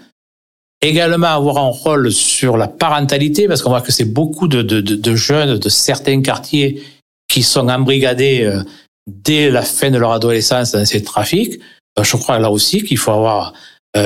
Également 0.81 1.27
avoir 1.27 1.57
un 1.57 1.69
rôle 1.69 2.11
sur 2.11 2.57
la 2.57 2.67
parentalité, 2.67 3.47
parce 3.47 3.61
qu'on 3.61 3.69
voit 3.69 3.81
que 3.81 3.93
c'est 3.93 4.03
beaucoup 4.03 4.49
de, 4.49 4.61
de, 4.61 4.81
de, 4.81 5.15
jeunes 5.15 5.57
de 5.57 5.69
certains 5.69 6.21
quartiers 6.21 6.83
qui 7.29 7.43
sont 7.43 7.69
embrigadés 7.69 8.61
dès 9.07 9.49
la 9.49 9.61
fin 9.61 9.89
de 9.89 9.97
leur 9.97 10.11
adolescence 10.11 10.73
dans 10.73 10.85
ces 10.85 11.01
trafics. 11.01 11.59
Je 12.01 12.17
crois 12.17 12.39
là 12.39 12.51
aussi 12.51 12.83
qu'il 12.83 12.97
faut 12.97 13.11
avoir 13.11 13.53
euh, 13.53 13.53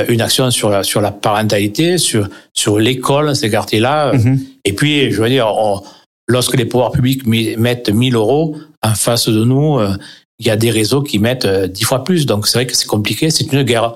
une 0.07 0.21
action 0.21 0.51
sur 0.51 0.69
la, 0.69 0.83
sur 0.83 1.01
la 1.01 1.11
parentalité, 1.11 1.97
sur, 1.97 2.27
sur 2.53 2.79
l'école, 2.79 3.35
ces 3.35 3.49
quartiers-là. 3.49 4.13
Mhm. 4.13 4.39
Et 4.65 4.73
puis, 4.73 5.11
je 5.11 5.21
veux 5.21 5.29
dire, 5.29 5.47
lorsque 6.27 6.55
les 6.55 6.65
pouvoirs 6.65 6.91
publics 6.91 7.25
mettent 7.25 7.89
1000 7.89 8.15
euros 8.15 8.55
en 8.81 8.93
face 8.93 9.27
de 9.27 9.43
nous, 9.43 9.79
euh, 9.79 9.93
il 10.37 10.47
y 10.47 10.49
a 10.49 10.55
des 10.55 10.71
réseaux 10.71 11.01
qui 11.01 11.19
mettent 11.19 11.47
10 11.47 11.83
euh, 11.83 11.85
fois 11.85 12.03
plus. 12.03 12.25
Donc, 12.25 12.47
c'est 12.47 12.59
vrai 12.59 12.67
que 12.67 12.75
c'est 12.75 12.87
compliqué, 12.87 13.29
c'est 13.29 13.51
une 13.51 13.63
guerre. 13.63 13.95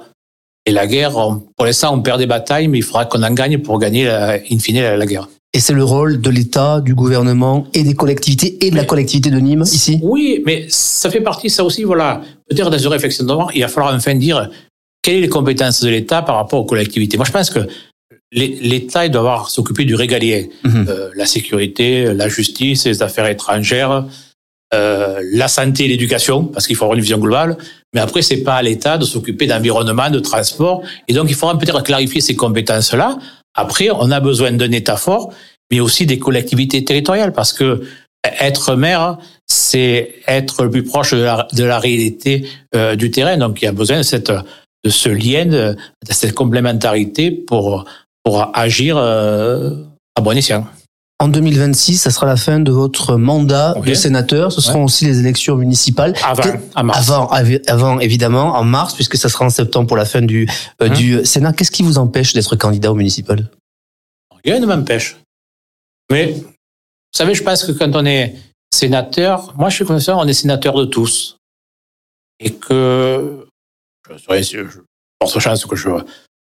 Et 0.65 0.71
la 0.71 0.87
guerre, 0.87 1.11
pour 1.11 1.65
l'instant, 1.65 1.93
on 1.93 2.01
perd 2.01 2.19
des 2.19 2.25
batailles, 2.25 2.67
mais 2.67 2.79
il 2.79 2.83
faudra 2.83 3.05
qu'on 3.05 3.21
en 3.21 3.31
gagne 3.31 3.59
pour 3.59 3.79
gagner, 3.79 4.09
in 4.09 4.59
fine, 4.59 4.81
la, 4.81 5.05
guerre. 5.05 5.27
Et 5.53 5.59
c'est 5.59 5.73
le 5.73 5.83
rôle 5.83 6.21
de 6.21 6.29
l'État, 6.29 6.79
du 6.79 6.95
gouvernement 6.95 7.67
et 7.73 7.83
des 7.83 7.93
collectivités 7.93 8.65
et 8.65 8.71
de 8.71 8.75
la 8.75 8.85
collectivité 8.85 9.29
de 9.29 9.39
Nîmes 9.39 9.63
ici? 9.63 9.99
Oui, 10.01 10.41
mais 10.45 10.65
ça 10.69 11.09
fait 11.11 11.21
partie, 11.21 11.49
ça 11.49 11.65
aussi, 11.65 11.83
voilà. 11.83 12.21
Peut-être 12.49 12.69
dans 12.69 12.77
une 12.77 12.87
réflexion 12.87 13.25
de 13.25 13.33
il 13.53 13.61
va 13.61 13.67
falloir 13.67 13.93
enfin 13.93 14.15
dire 14.15 14.49
quelles 15.03 15.15
sont 15.15 15.21
les 15.21 15.29
compétences 15.29 15.81
de 15.81 15.89
l'État 15.89 16.23
par 16.23 16.37
rapport 16.37 16.59
aux 16.59 16.65
collectivités? 16.65 17.17
Moi, 17.17 17.25
je 17.27 17.31
pense 17.31 17.51
que 17.51 17.59
l'État 18.31 19.07
doit 19.09 19.21
avoir 19.21 19.49
s'occuper 19.51 19.85
du 19.85 19.93
régalien, 19.93 20.45
mhm. 20.63 20.87
euh, 20.89 21.09
la 21.15 21.27
sécurité, 21.27 22.11
la 22.13 22.27
justice, 22.27 22.87
les 22.87 23.03
affaires 23.03 23.27
étrangères, 23.27 24.05
euh, 24.73 25.21
la 25.33 25.47
santé 25.47 25.85
et 25.85 25.87
l'éducation, 25.87 26.45
parce 26.45 26.65
qu'il 26.65 26.75
faut 26.75 26.85
avoir 26.85 26.95
une 26.95 27.03
vision 27.03 27.19
globale. 27.19 27.57
Mais 27.93 28.01
après, 28.01 28.23
c'est 28.23 28.41
pas 28.41 28.55
à 28.55 28.63
l'État 28.63 28.97
de 28.97 29.05
s'occuper 29.05 29.45
d'environnement, 29.45 30.09
de 30.09 30.19
transport, 30.19 30.81
et 31.07 31.13
donc 31.13 31.29
il 31.29 31.35
faudra 31.35 31.59
peut-être 31.59 31.83
clarifier 31.83 32.21
ces 32.21 32.35
compétences-là. 32.35 33.19
Après, 33.55 33.89
on 33.91 34.09
a 34.09 34.19
besoin 34.19 34.51
d'un 34.51 34.71
État 34.71 34.97
fort, 34.97 35.31
mais 35.69 35.79
aussi 35.79 36.07
des 36.07 36.17
collectivités 36.17 36.83
territoriales, 36.83 37.33
parce 37.33 37.53
que 37.53 37.83
être 38.39 38.75
maire, 38.75 39.17
c'est 39.47 40.15
être 40.27 40.63
le 40.63 40.71
plus 40.71 40.83
proche 40.83 41.11
de 41.13 41.21
la, 41.21 41.47
de 41.53 41.63
la 41.63 41.77
réalité 41.77 42.47
euh, 42.75 42.95
du 42.95 43.11
terrain. 43.11 43.37
Donc, 43.37 43.61
il 43.61 43.65
y 43.65 43.67
a 43.67 43.73
besoin 43.73 43.97
de 43.97 44.03
cette 44.03 44.31
de 44.83 44.89
ce 44.89 45.09
lien, 45.09 45.45
de, 45.45 45.75
cette 46.09 46.33
complémentarité 46.33 47.31
pour, 47.31 47.85
pour 48.23 48.55
agir 48.55 48.97
euh, 48.97 49.71
à 50.15 50.21
bon 50.21 50.37
escient. 50.37 50.67
En 51.19 51.29
2026, 51.29 51.99
ça 51.99 52.11
sera 52.11 52.25
la 52.25 52.35
fin 52.35 52.59
de 52.59 52.71
votre 52.71 53.15
mandat 53.15 53.75
de 53.85 53.93
sénateur. 53.93 54.51
Ce 54.51 54.59
seront 54.59 54.83
aussi 54.83 55.05
les 55.05 55.19
élections 55.19 55.55
municipales. 55.55 56.15
Avant, 56.21 56.43
mars. 56.83 57.09
Avant, 57.09 57.27
avant, 57.67 57.99
évidemment, 57.99 58.57
en 58.57 58.63
mars, 58.65 58.93
puisque 58.93 59.15
ça 59.15 59.29
sera 59.29 59.45
en 59.45 59.49
septembre 59.49 59.87
pour 59.87 59.95
la 59.95 60.03
fin 60.03 60.21
du, 60.21 60.49
euh, 60.81 60.87
hein? 60.87 60.89
du 60.89 61.25
Sénat. 61.25 61.53
Qu'est-ce 61.53 61.71
qui 61.71 61.83
vous 61.83 61.97
empêche 61.97 62.33
d'être 62.33 62.57
candidat 62.57 62.91
au 62.91 62.95
municipal? 62.95 63.49
Rien 64.43 64.59
ne 64.59 64.65
m'empêche. 64.65 65.17
Mais 66.11 66.33
vous 66.33 67.17
savez, 67.17 67.35
je 67.35 67.43
pense 67.43 67.63
que 67.63 67.71
quand 67.71 67.95
on 67.95 68.05
est 68.05 68.35
sénateur, 68.73 69.53
moi 69.57 69.69
je 69.69 69.75
suis 69.75 69.85
conscient, 69.85 70.19
on 70.19 70.27
est 70.27 70.33
sénateur 70.33 70.73
de 70.73 70.85
tous. 70.85 71.37
Et 72.39 72.51
que 72.51 73.47
je 74.09 74.17
serais, 74.17 74.43
je 74.43 74.79
porte 75.19 75.39
chance 75.39 75.65
que 75.65 75.75
je 75.75 75.89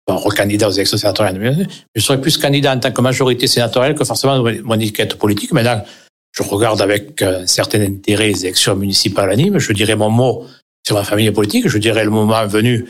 recandidat 0.08 0.68
aux 0.68 0.72
élections 0.72 0.98
sénatoriales, 0.98 1.68
je 1.96 2.02
serais 2.02 2.20
plus 2.20 2.38
candidat 2.38 2.76
en 2.76 2.80
tant 2.80 2.92
que 2.92 3.02
majorité 3.02 3.48
sénatoriale 3.48 3.96
que 3.96 4.04
forcément 4.04 4.44
mon 4.63 4.80
étiquette 4.80 5.16
politique. 5.16 5.52
Maintenant, 5.54 5.84
je 6.36 6.44
regarde 6.44 6.82
avec 6.82 7.22
un 7.22 7.46
certain 7.48 7.82
intérêt 7.82 8.28
les 8.28 8.46
élections 8.46 8.76
municipales 8.76 9.30
à 9.30 9.36
Nîmes. 9.36 9.60
Je 9.60 9.72
dirais 9.72 9.96
mon 9.96 10.10
mot 10.10 10.46
sur 10.86 10.96
ma 10.96 11.04
famille 11.04 11.30
politique. 11.32 11.68
Je 11.68 11.78
dirais 11.78 12.04
le 12.04 12.10
moment 12.10 12.46
venu 12.48 12.86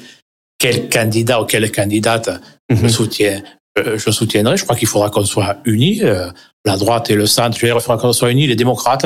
quel 0.58 0.90
candidat 0.90 1.42
ou 1.42 1.46
quelle 1.46 1.70
candidate 1.72 2.30
je, 2.70 2.76
mhm. 2.76 2.90
soutiens, 2.90 3.44
euh, 3.78 3.98
je 3.98 4.12
soutiendrai. 4.12 4.56
Je 4.56 4.64
crois 4.64 4.78
qu'il 4.78 4.88
faudra 4.88 5.10
qu'on 5.10 5.26
soit 5.26 5.58
unis, 5.66 6.02
euh, 6.04 6.30
la 6.64 6.78
droite 6.78 7.10
et 7.10 7.16
le 7.16 7.26
centre. 7.26 7.58
Je 7.58 7.66
il 7.66 7.72
faudra 7.74 7.98
qu'on 7.98 8.14
soit 8.14 8.32
unis, 8.32 8.48
les 8.48 8.56
démocrates, 8.56 9.06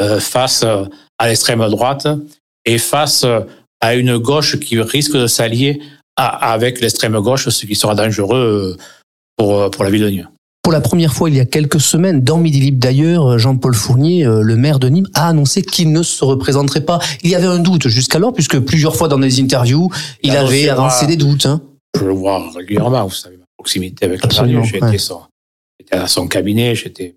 euh, 0.00 0.20
face 0.20 0.64
à 0.64 1.28
l'extrême 1.28 1.66
droite 1.68 2.06
et 2.66 2.76
face 2.78 3.24
à 3.82 3.94
une 3.94 4.16
gauche 4.16 4.58
qui 4.58 4.80
risque 4.80 5.16
de 5.16 5.26
s'allier 5.26 5.80
avec 6.16 6.80
l'extrême 6.80 7.18
gauche, 7.20 7.48
ce 7.48 7.66
qui 7.66 7.74
sera 7.74 7.94
dangereux 7.94 8.76
pour, 9.36 9.70
pour 9.70 9.84
la 9.84 9.90
ville 9.90 10.02
de 10.02 10.08
Nîmes. 10.08 10.28
Pour 10.62 10.72
la 10.72 10.80
première 10.80 11.12
fois 11.12 11.28
il 11.28 11.36
y 11.36 11.40
a 11.40 11.44
quelques 11.44 11.80
semaines, 11.80 12.22
dans 12.22 12.38
Midi 12.38 12.60
Libre 12.60 12.78
d'ailleurs, 12.78 13.38
Jean-Paul 13.38 13.74
Fournier, 13.74 14.24
le 14.24 14.56
maire 14.56 14.78
de 14.78 14.88
Nîmes, 14.88 15.08
a 15.14 15.28
annoncé 15.28 15.62
qu'il 15.62 15.90
ne 15.90 16.02
se 16.02 16.24
représenterait 16.24 16.84
pas. 16.84 17.00
Il 17.22 17.30
y 17.30 17.34
avait 17.34 17.48
un 17.48 17.58
doute 17.58 17.88
jusqu'alors, 17.88 18.32
puisque 18.32 18.60
plusieurs 18.60 18.94
fois 18.94 19.08
dans 19.08 19.18
des 19.18 19.40
interviews, 19.40 19.90
il 20.22 20.36
avait 20.36 20.68
avancé 20.68 21.06
des 21.06 21.16
doutes. 21.16 21.46
Hein. 21.46 21.60
Je 21.98 22.04
le 22.04 22.12
vois 22.12 22.50
régulièrement, 22.52 23.04
vous 23.06 23.14
savez, 23.14 23.36
ma 23.36 23.44
proximité 23.56 24.06
avec 24.06 24.22
le 24.22 24.62
J'étais 24.62 24.98
j'étais 25.78 25.96
à 25.96 26.06
son 26.06 26.28
cabinet, 26.28 26.74
j'étais 26.74 27.14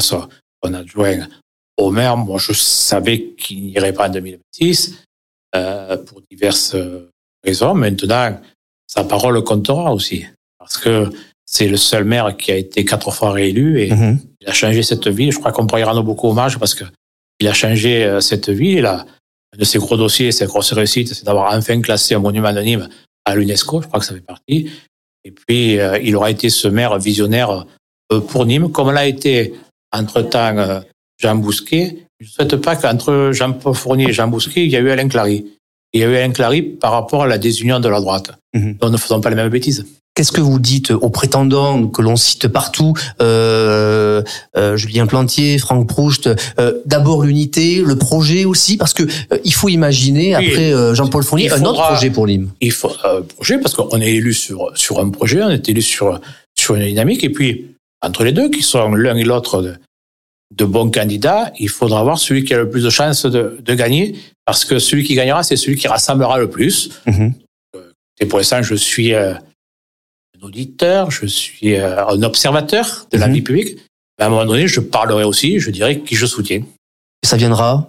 son, 0.00 0.28
adjoint 0.62 1.28
au 1.76 1.90
maire. 1.90 2.16
Moi, 2.16 2.38
je 2.38 2.52
savais 2.52 3.34
qu'il 3.38 3.64
n'irait 3.64 3.92
pas 3.92 4.08
en 4.08 4.12
2026 4.12 4.90
euh, 4.90 5.11
pour 5.52 6.22
diverses 6.30 6.76
raisons. 7.44 7.74
Maintenant, 7.74 8.38
sa 8.86 9.04
parole 9.04 9.42
comptera 9.42 9.92
aussi. 9.92 10.26
Parce 10.58 10.78
que 10.78 11.10
c'est 11.44 11.68
le 11.68 11.76
seul 11.76 12.04
maire 12.04 12.36
qui 12.36 12.52
a 12.52 12.56
été 12.56 12.84
quatre 12.84 13.10
fois 13.10 13.32
réélu 13.32 13.82
et 13.82 13.90
mhm. 13.90 14.18
il 14.40 14.48
a 14.48 14.52
changé 14.52 14.82
cette 14.82 15.08
ville. 15.08 15.32
Je 15.32 15.38
crois 15.38 15.52
qu'on 15.52 15.66
pourrait 15.66 15.82
rendre 15.82 16.02
beaucoup 16.02 16.28
hommage 16.28 16.58
parce 16.58 16.74
que 16.74 16.84
il 17.40 17.48
a 17.48 17.52
changé 17.52 18.04
euh, 18.04 18.20
cette 18.20 18.48
ville. 18.48 18.86
Un 18.86 19.04
de 19.58 19.64
ses 19.64 19.78
gros 19.78 19.96
dossiers, 19.96 20.32
ses 20.32 20.46
grosses 20.46 20.72
réussites, 20.72 21.12
c'est 21.12 21.24
d'avoir 21.24 21.54
enfin 21.54 21.80
classé 21.80 22.14
un 22.14 22.20
monument 22.20 22.48
anonyme 22.48 22.88
à 23.24 23.34
l'UNESCO. 23.34 23.82
Je 23.82 23.86
crois 23.88 24.00
que 24.00 24.06
ça 24.06 24.14
fait 24.14 24.20
partie. 24.20 24.70
Et 25.24 25.30
puis, 25.30 25.78
euh, 25.78 25.98
il 25.98 26.16
aura 26.16 26.30
été 26.30 26.48
ce 26.48 26.68
maire 26.68 26.98
visionnaire 26.98 27.66
euh, 28.12 28.20
pour 28.20 28.46
Nîmes, 28.46 28.70
comme 28.72 28.90
l'a 28.90 29.06
été 29.06 29.54
entre-temps 29.92 30.82
Jean 31.18 31.34
Bousquet. 31.34 32.06
Je 32.22 32.28
ne 32.28 32.30
souhaite 32.30 32.56
pas 32.62 32.76
qu'entre 32.76 33.30
Jean-Paul 33.32 33.74
Fournier 33.74 34.10
et 34.10 34.12
Jean 34.12 34.28
Bousquet, 34.28 34.64
il 34.64 34.70
y 34.70 34.76
a 34.76 34.78
eu 34.78 34.90
Alain 34.90 35.08
Clary. 35.08 35.44
Il 35.92 36.00
y 36.00 36.04
a 36.04 36.06
eu 36.06 36.14
Alain 36.14 36.30
Clary 36.30 36.62
par 36.62 36.92
rapport 36.92 37.24
à 37.24 37.26
la 37.26 37.36
désunion 37.36 37.80
de 37.80 37.88
la 37.88 38.00
droite. 38.00 38.30
Mhm. 38.54 38.76
Donc, 38.80 38.92
ne 38.92 38.96
faisons 38.96 39.20
pas 39.20 39.28
les 39.28 39.34
mêmes 39.34 39.48
bêtises. 39.48 39.84
Qu'est-ce 40.14 40.30
que 40.30 40.40
vous 40.40 40.60
dites 40.60 40.92
aux 40.92 41.10
prétendants 41.10 41.88
que 41.88 42.00
l'on 42.00 42.14
cite 42.14 42.46
partout, 42.46 42.94
euh, 43.20 44.22
euh, 44.56 44.76
Julien 44.76 45.06
Plantier, 45.06 45.58
Franck 45.58 45.88
Proust 45.88 46.30
euh, 46.60 46.74
D'abord 46.86 47.24
l'unité, 47.24 47.82
le 47.84 47.96
projet 47.96 48.44
aussi, 48.44 48.76
parce 48.76 48.94
que 48.94 49.02
euh, 49.02 49.38
il 49.44 49.54
faut 49.54 49.68
imaginer 49.68 50.36
après 50.36 50.72
euh, 50.72 50.94
Jean-Paul 50.94 51.24
Fournier 51.24 51.50
un 51.50 51.64
autre 51.64 51.82
projet 51.82 52.10
pour 52.10 52.28
Nîmes. 52.28 52.50
Il 52.60 52.70
faut 52.70 52.92
un 53.02 53.22
projet 53.22 53.58
parce 53.58 53.74
qu'on 53.74 54.00
est 54.00 54.12
élu 54.12 54.32
sur 54.32 54.70
sur 54.76 55.00
un 55.00 55.10
projet, 55.10 55.42
on 55.42 55.50
est 55.50 55.68
élu 55.68 55.82
sur 55.82 56.20
sur 56.54 56.76
une 56.76 56.86
dynamique, 56.86 57.24
et 57.24 57.30
puis 57.30 57.74
entre 58.00 58.22
les 58.22 58.32
deux 58.32 58.48
qui 58.48 58.62
sont 58.62 58.94
l'un 58.94 59.16
et 59.16 59.24
l'autre 59.24 59.76
de, 60.56 60.64
bons 60.64 60.90
candidats, 60.90 61.52
il 61.58 61.68
faudra 61.68 62.02
voir 62.02 62.18
celui 62.18 62.44
qui 62.44 62.54
a 62.54 62.58
le 62.58 62.70
plus 62.70 62.84
de 62.84 62.90
chances 62.90 63.26
de, 63.26 63.58
de 63.60 63.74
gagner, 63.74 64.16
parce 64.44 64.64
que 64.64 64.78
celui 64.78 65.04
qui 65.04 65.14
gagnera, 65.14 65.42
c'est 65.42 65.56
celui 65.56 65.76
qui 65.76 65.88
rassemblera 65.88 66.38
le 66.38 66.50
plus. 66.50 66.90
Mm-hmm. 67.06 67.32
Et 68.20 68.26
pour 68.26 68.38
l'instant, 68.38 68.62
je 68.62 68.74
suis 68.74 69.14
auditeur, 70.42 71.10
je 71.10 71.26
suis 71.26 71.76
euh, 71.76 72.06
un 72.06 72.22
observateur 72.22 73.06
de 73.10 73.18
la 73.18 73.28
mhm. 73.28 73.34
vie 73.34 73.42
publique. 73.42 73.78
à 74.20 74.26
un 74.26 74.28
moment 74.28 74.44
donné, 74.44 74.66
je 74.66 74.80
parlerai 74.80 75.24
aussi, 75.24 75.58
je 75.58 75.70
dirai 75.70 76.00
qui 76.00 76.14
je 76.14 76.26
soutiens. 76.26 76.62
Et 77.22 77.26
ça 77.26 77.36
viendra 77.36 77.88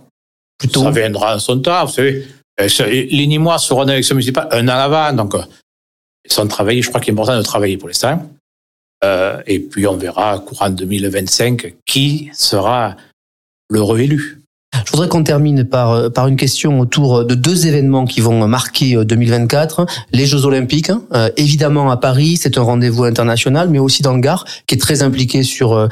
plutôt 0.58 0.84
Ça 0.84 0.91
viendra 0.91 1.36
en 1.36 1.39
son 1.39 1.60
temps, 1.60 1.86
vous 1.86 1.91
savez. 1.91 2.26
Euh, 2.62 2.67
les 2.88 3.28
Nîmois 3.28 3.58
seront 3.58 3.82
en 3.82 3.88
élection 3.88 4.15
municipale 4.15 4.47
un 4.52 4.67
an 4.67 4.78
avant, 4.78 5.13
donc 5.13 5.36
euh, 5.36 5.43
ils 6.26 6.32
sont 6.32 6.47
travaillés. 6.47 6.82
Je 6.82 6.89
crois 6.89 7.02
qu'il 7.02 7.10
est 7.10 7.17
important 7.19 7.36
de 7.36 7.41
travailler 7.43 7.78
pour 7.78 7.88
l'instant. 7.88 8.30
Euh, 9.04 9.42
et 9.48 9.60
puis 9.60 9.86
on 9.86 9.98
verra 9.98 10.39
courant 10.39 10.70
2025 10.70 11.76
qui 11.86 12.30
sera 12.34 12.96
le 13.70 13.82
réélu. 13.82 14.39
Je 14.86 14.92
voudrais 14.92 15.08
qu'on 15.08 15.24
termine 15.24 15.66
par, 15.66 15.92
euh, 15.92 16.10
par 16.10 16.28
une 16.28 16.36
question 16.36 16.80
autour 16.80 17.26
de 17.26 17.36
deux 17.36 17.68
événements 17.68 18.06
qui 18.06 18.22
vont 18.22 18.48
marquer 18.48 18.98
2024. 19.06 19.82
Euh, 19.82 19.86
les 20.12 20.26
Jeux 20.26 20.46
Olympiques, 20.46 20.89
hein. 20.89 21.04
évidemment 21.38 21.92
à 21.92 21.98
Paris, 21.98 22.38
c'est 22.42 22.58
un 22.58 22.63
rendez-vous 22.63 23.04
international, 23.04 23.70
mais 23.70 23.78
aussi 23.78 24.02
dans 24.02 24.13
le 24.13 24.20
Gard, 24.20 24.46
qui 24.66 24.74
est 24.76 24.80
très 24.80 25.04
impliqué 25.04 25.44
sur, 25.44 25.88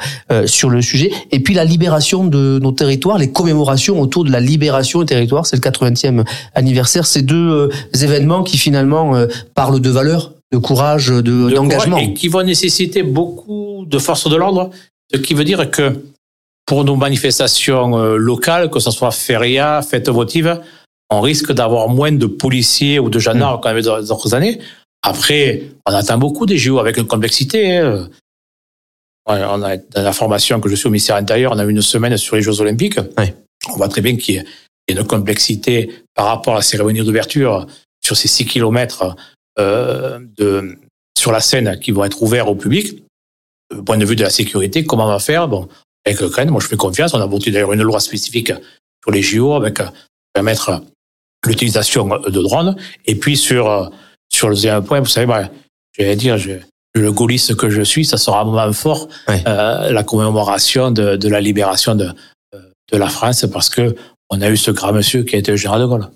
sur 0.46 0.68
le 0.68 0.82
sujet. 0.82 1.12
Et 1.30 1.40
puis 1.40 1.54
la 1.54 1.64
libération 1.64 2.24
de 2.24 2.58
nos 2.60 2.72
territoires, 2.72 3.18
les 3.18 3.30
commémorations 3.30 4.00
autour 4.00 4.24
de 4.24 4.32
la 4.32 4.40
libération 4.40 5.00
des 5.00 5.06
territoires, 5.06 5.46
c'est 5.46 5.56
le 5.56 5.62
80e 5.62 6.24
anniversaire. 6.54 7.06
Ces 7.06 7.22
deux 7.22 7.70
événements 7.92 8.42
qui 8.42 8.58
finalement 8.58 9.14
parlent 9.54 9.80
de 9.80 9.90
valeurs, 9.90 10.31
de 10.52 10.58
courage, 10.58 11.08
de, 11.08 11.50
d'engagement. 11.50 11.96
et 11.96 12.12
qui 12.12 12.28
vont 12.28 12.42
nécessiter 12.42 13.02
beaucoup 13.02 13.84
de 13.86 13.98
forces 13.98 14.28
de 14.28 14.36
l'ordre, 14.36 14.70
ce 15.12 15.18
qui 15.18 15.34
veut 15.34 15.44
dire 15.44 15.70
que 15.70 16.04
pour 16.66 16.84
nos 16.84 16.96
manifestations 16.96 17.98
euh, 17.98 18.16
locales, 18.16 18.70
que 18.70 18.78
ce 18.78 18.90
soit 18.90 19.10
feria, 19.10 19.82
fête 19.82 20.08
votive, 20.08 20.60
on 21.10 21.20
risque 21.20 21.52
d'avoir 21.52 21.88
moins 21.88 22.12
de 22.12 22.26
policiers 22.26 22.98
ou 22.98 23.10
de 23.10 23.18
gendarmes 23.18 23.60
qu'on 23.60 23.68
avait 23.68 23.82
dans 23.82 23.98
les 23.98 24.10
autres 24.10 24.34
années. 24.34 24.60
Après, 25.02 25.62
on 25.86 25.92
attend 25.92 26.18
beaucoup 26.18 26.46
des 26.46 26.56
JO 26.56 26.78
avec 26.78 26.96
une 26.96 27.06
complexité. 27.06 27.76
Hein. 27.76 28.08
On 29.26 29.62
a, 29.62 29.76
dans 29.76 30.02
la 30.02 30.12
formation 30.12 30.60
que 30.60 30.68
je 30.68 30.74
suis 30.74 30.86
au 30.86 30.90
ministère 30.90 31.16
intérieur, 31.16 31.52
on 31.54 31.58
a 31.58 31.64
eu 31.64 31.70
une 31.70 31.82
semaine 31.82 32.16
sur 32.16 32.36
les 32.36 32.42
Jeux 32.42 32.60
Olympiques. 32.60 32.98
On 33.68 33.76
voit 33.76 33.88
très 33.88 34.00
bien 34.00 34.16
qu'il 34.16 34.36
y 34.36 34.38
a 34.38 34.42
une 34.88 35.04
complexité 35.04 35.92
par 36.14 36.26
rapport 36.26 36.54
à 36.54 36.56
la 36.56 36.62
cérémonie 36.62 37.04
d'ouverture 37.04 37.66
sur 38.02 38.16
ces 38.16 38.28
six 38.28 38.46
kilomètres 38.46 39.14
de, 39.58 40.78
sur 41.16 41.32
la 41.32 41.40
scène 41.40 41.78
qui 41.78 41.90
vont 41.90 42.04
être 42.04 42.22
ouverts 42.22 42.48
au 42.48 42.54
public. 42.54 43.02
Du 43.74 43.82
point 43.82 43.96
de 43.96 44.04
vue 44.04 44.16
de 44.16 44.22
la 44.22 44.30
sécurité, 44.30 44.84
comment 44.84 45.04
on 45.04 45.08
va 45.08 45.18
faire? 45.18 45.48
Bon, 45.48 45.68
avec 46.04 46.20
Ukraine. 46.20 46.50
Moi, 46.50 46.60
je 46.60 46.66
fais 46.66 46.76
confiance. 46.76 47.14
On 47.14 47.20
a 47.20 47.26
voté 47.26 47.50
d'ailleurs 47.50 47.72
une 47.72 47.82
loi 47.82 48.00
spécifique 48.00 48.52
sur 49.02 49.10
les 49.10 49.22
JO 49.22 49.54
avec 49.54 49.80
euh, 49.80 49.86
permettre 50.32 50.82
l'utilisation 51.46 52.06
de 52.06 52.42
drones. 52.42 52.76
Et 53.06 53.14
puis 53.14 53.36
sur 53.36 53.68
euh, 53.68 53.86
sur 54.32 54.48
le 54.48 54.54
deuxième 54.54 54.84
point, 54.84 55.00
vous 55.00 55.06
savez, 55.06 55.26
bah, 55.26 55.50
j'allais 55.96 56.16
dire, 56.16 56.38
je, 56.38 56.52
le 56.94 57.12
gaulliste 57.12 57.54
que 57.54 57.68
je 57.68 57.82
suis, 57.82 58.04
ça 58.04 58.16
sera 58.16 58.40
un 58.40 58.44
moment 58.44 58.72
fort, 58.72 59.08
euh, 59.28 59.90
la 59.90 60.04
commémoration 60.04 60.90
de, 60.90 61.16
de, 61.16 61.28
la 61.28 61.40
libération 61.40 61.94
de, 61.94 62.08
de 62.54 62.96
la 62.96 63.08
France, 63.08 63.44
parce 63.52 63.68
que 63.68 63.94
on 64.30 64.40
a 64.40 64.48
eu 64.48 64.56
ce 64.56 64.70
grand 64.70 64.92
monsieur 64.92 65.22
qui 65.22 65.36
a 65.36 65.38
été 65.38 65.50
le 65.50 65.58
général 65.58 65.82
de 65.82 65.86
Gaulle. 65.86 66.08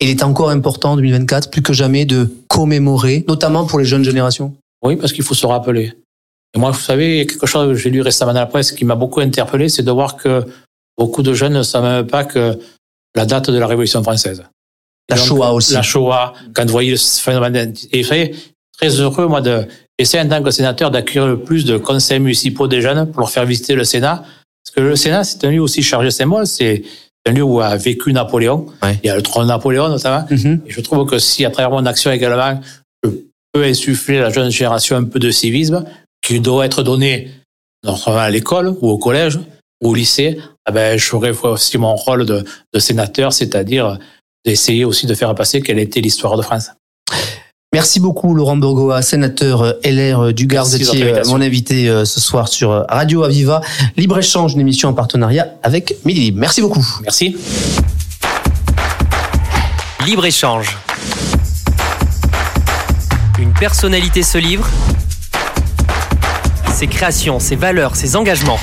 Il 0.00 0.08
est 0.08 0.22
encore 0.22 0.50
important 0.50 0.92
en 0.92 0.96
2024, 0.96 1.50
plus 1.50 1.62
que 1.62 1.72
jamais, 1.72 2.04
de 2.04 2.28
commémorer, 2.48 3.24
notamment 3.28 3.66
pour 3.66 3.78
les 3.78 3.84
jeunes 3.84 4.04
générations. 4.04 4.54
Oui, 4.82 4.96
parce 4.96 5.12
qu'il 5.12 5.24
faut 5.24 5.34
se 5.34 5.46
rappeler. 5.46 5.92
Et 6.54 6.58
moi, 6.58 6.70
vous 6.70 6.80
savez, 6.80 7.26
quelque 7.26 7.46
chose 7.46 7.68
que 7.68 7.74
j'ai 7.74 7.90
lu 7.90 8.00
récemment 8.00 8.32
dans 8.32 8.40
la 8.40 8.46
presse 8.46 8.72
qui 8.72 8.84
m'a 8.84 8.94
beaucoup 8.94 9.20
interpellé, 9.20 9.68
c'est 9.68 9.82
de 9.82 9.90
voir 9.90 10.16
que 10.16 10.44
beaucoup 10.96 11.22
de 11.22 11.32
jeunes 11.34 11.54
ne 11.54 11.62
savent 11.62 11.82
même 11.84 12.06
pas 12.06 12.24
que 12.24 12.58
la 13.14 13.26
date 13.26 13.50
de 13.50 13.58
la 13.58 13.66
Révolution 13.66 14.02
française. 14.02 14.44
La 15.08 15.16
Shoah 15.16 15.52
aussi. 15.52 15.72
La 15.72 15.82
Shoah, 15.82 16.34
quand 16.54 16.64
vous 16.64 16.72
voyez 16.72 16.92
le 16.92 16.96
phénomène. 16.96 17.74
Et 17.92 18.02
vous 18.02 18.08
savez, 18.08 18.34
très 18.78 18.88
heureux, 19.00 19.26
moi, 19.26 19.40
de, 19.40 19.66
essayer 19.98 20.22
en 20.22 20.28
tant 20.28 20.42
que 20.42 20.50
sénateur 20.50 20.90
d'accueillir 20.90 21.26
le 21.26 21.40
plus 21.40 21.64
de 21.64 21.76
conseils 21.76 22.20
municipaux 22.20 22.68
des 22.68 22.80
jeunes 22.80 23.10
pour 23.10 23.20
leur 23.20 23.30
faire 23.30 23.44
visiter 23.44 23.74
le 23.74 23.84
Sénat. 23.84 24.24
Parce 24.64 24.74
que 24.76 24.80
le 24.80 24.96
Sénat, 24.96 25.24
c'est 25.24 25.44
un 25.44 25.50
lieu 25.50 25.60
aussi 25.60 25.82
chargé 25.82 26.06
de 26.06 26.10
symboles. 26.10 26.46
C'est 26.46 26.82
un 27.26 27.32
lieu 27.32 27.42
où 27.42 27.60
a 27.60 27.76
vécu 27.76 28.12
Napoléon. 28.12 28.66
Il 29.02 29.06
y 29.06 29.10
a 29.10 29.16
le 29.16 29.22
trône 29.22 29.44
de 29.44 29.48
Napoléon, 29.48 29.88
notamment. 29.88 30.26
Et 30.66 30.70
je 30.70 30.80
trouve 30.80 31.08
que 31.08 31.18
si, 31.18 31.44
à 31.44 31.50
travers 31.50 31.70
mon 31.70 31.86
action 31.86 32.10
également, 32.10 32.60
je 33.02 33.10
peux 33.52 33.64
insuffler 33.64 34.18
à 34.18 34.22
la 34.22 34.30
jeune 34.30 34.50
génération 34.50 34.96
un 34.96 35.04
peu 35.04 35.18
de 35.18 35.30
civisme, 35.30 35.84
qui 36.22 36.40
doit 36.40 36.66
être 36.66 36.82
donné 36.82 37.30
à 38.06 38.30
l'école 38.30 38.68
ou 38.80 38.88
au 38.90 38.98
collège 38.98 39.38
ou 39.82 39.90
au 39.90 39.94
lycée, 39.94 40.38
ah 40.64 40.72
ben, 40.72 40.98
je 40.98 41.04
ferai 41.04 41.30
aussi 41.30 41.76
mon 41.78 41.94
rôle 41.94 42.24
de, 42.24 42.44
de 42.72 42.78
sénateur, 42.78 43.32
c'est-à-dire 43.32 43.98
d'essayer 44.44 44.84
aussi 44.84 45.06
de 45.06 45.14
faire 45.14 45.34
passer 45.34 45.60
quelle 45.60 45.78
était 45.78 46.00
l'histoire 46.00 46.36
de 46.36 46.42
France. 46.42 46.70
Merci 47.74 47.98
beaucoup 47.98 48.36
Laurent 48.36 48.56
Bourgoa, 48.56 49.02
sénateur 49.02 49.74
LR 49.84 50.32
du 50.32 50.46
Gard. 50.46 50.64
Vous 50.64 50.76
étiez 50.76 51.12
mon 51.26 51.40
invité 51.40 51.88
euh, 51.88 52.04
ce 52.04 52.20
soir 52.20 52.46
sur 52.46 52.86
Radio 52.88 53.24
Aviva. 53.24 53.62
Libre-échange, 53.96 54.54
une 54.54 54.60
émission 54.60 54.90
en 54.90 54.92
partenariat 54.92 55.48
avec 55.60 55.96
Midi 56.04 56.20
Libre. 56.20 56.38
Merci 56.38 56.60
beaucoup. 56.60 56.86
Merci. 57.02 57.36
Libre-échange. 60.06 60.78
Une 63.40 63.52
personnalité 63.54 64.22
se 64.22 64.38
livre 64.38 64.68
ses 66.72 66.86
créations, 66.86 67.40
ses 67.40 67.56
valeurs, 67.56 67.96
ses 67.96 68.14
engagements. 68.14 68.60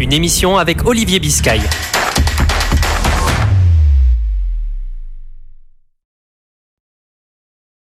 Une 0.00 0.12
émission 0.12 0.58
avec 0.58 0.84
Olivier 0.88 1.20
Biscay. 1.20 1.60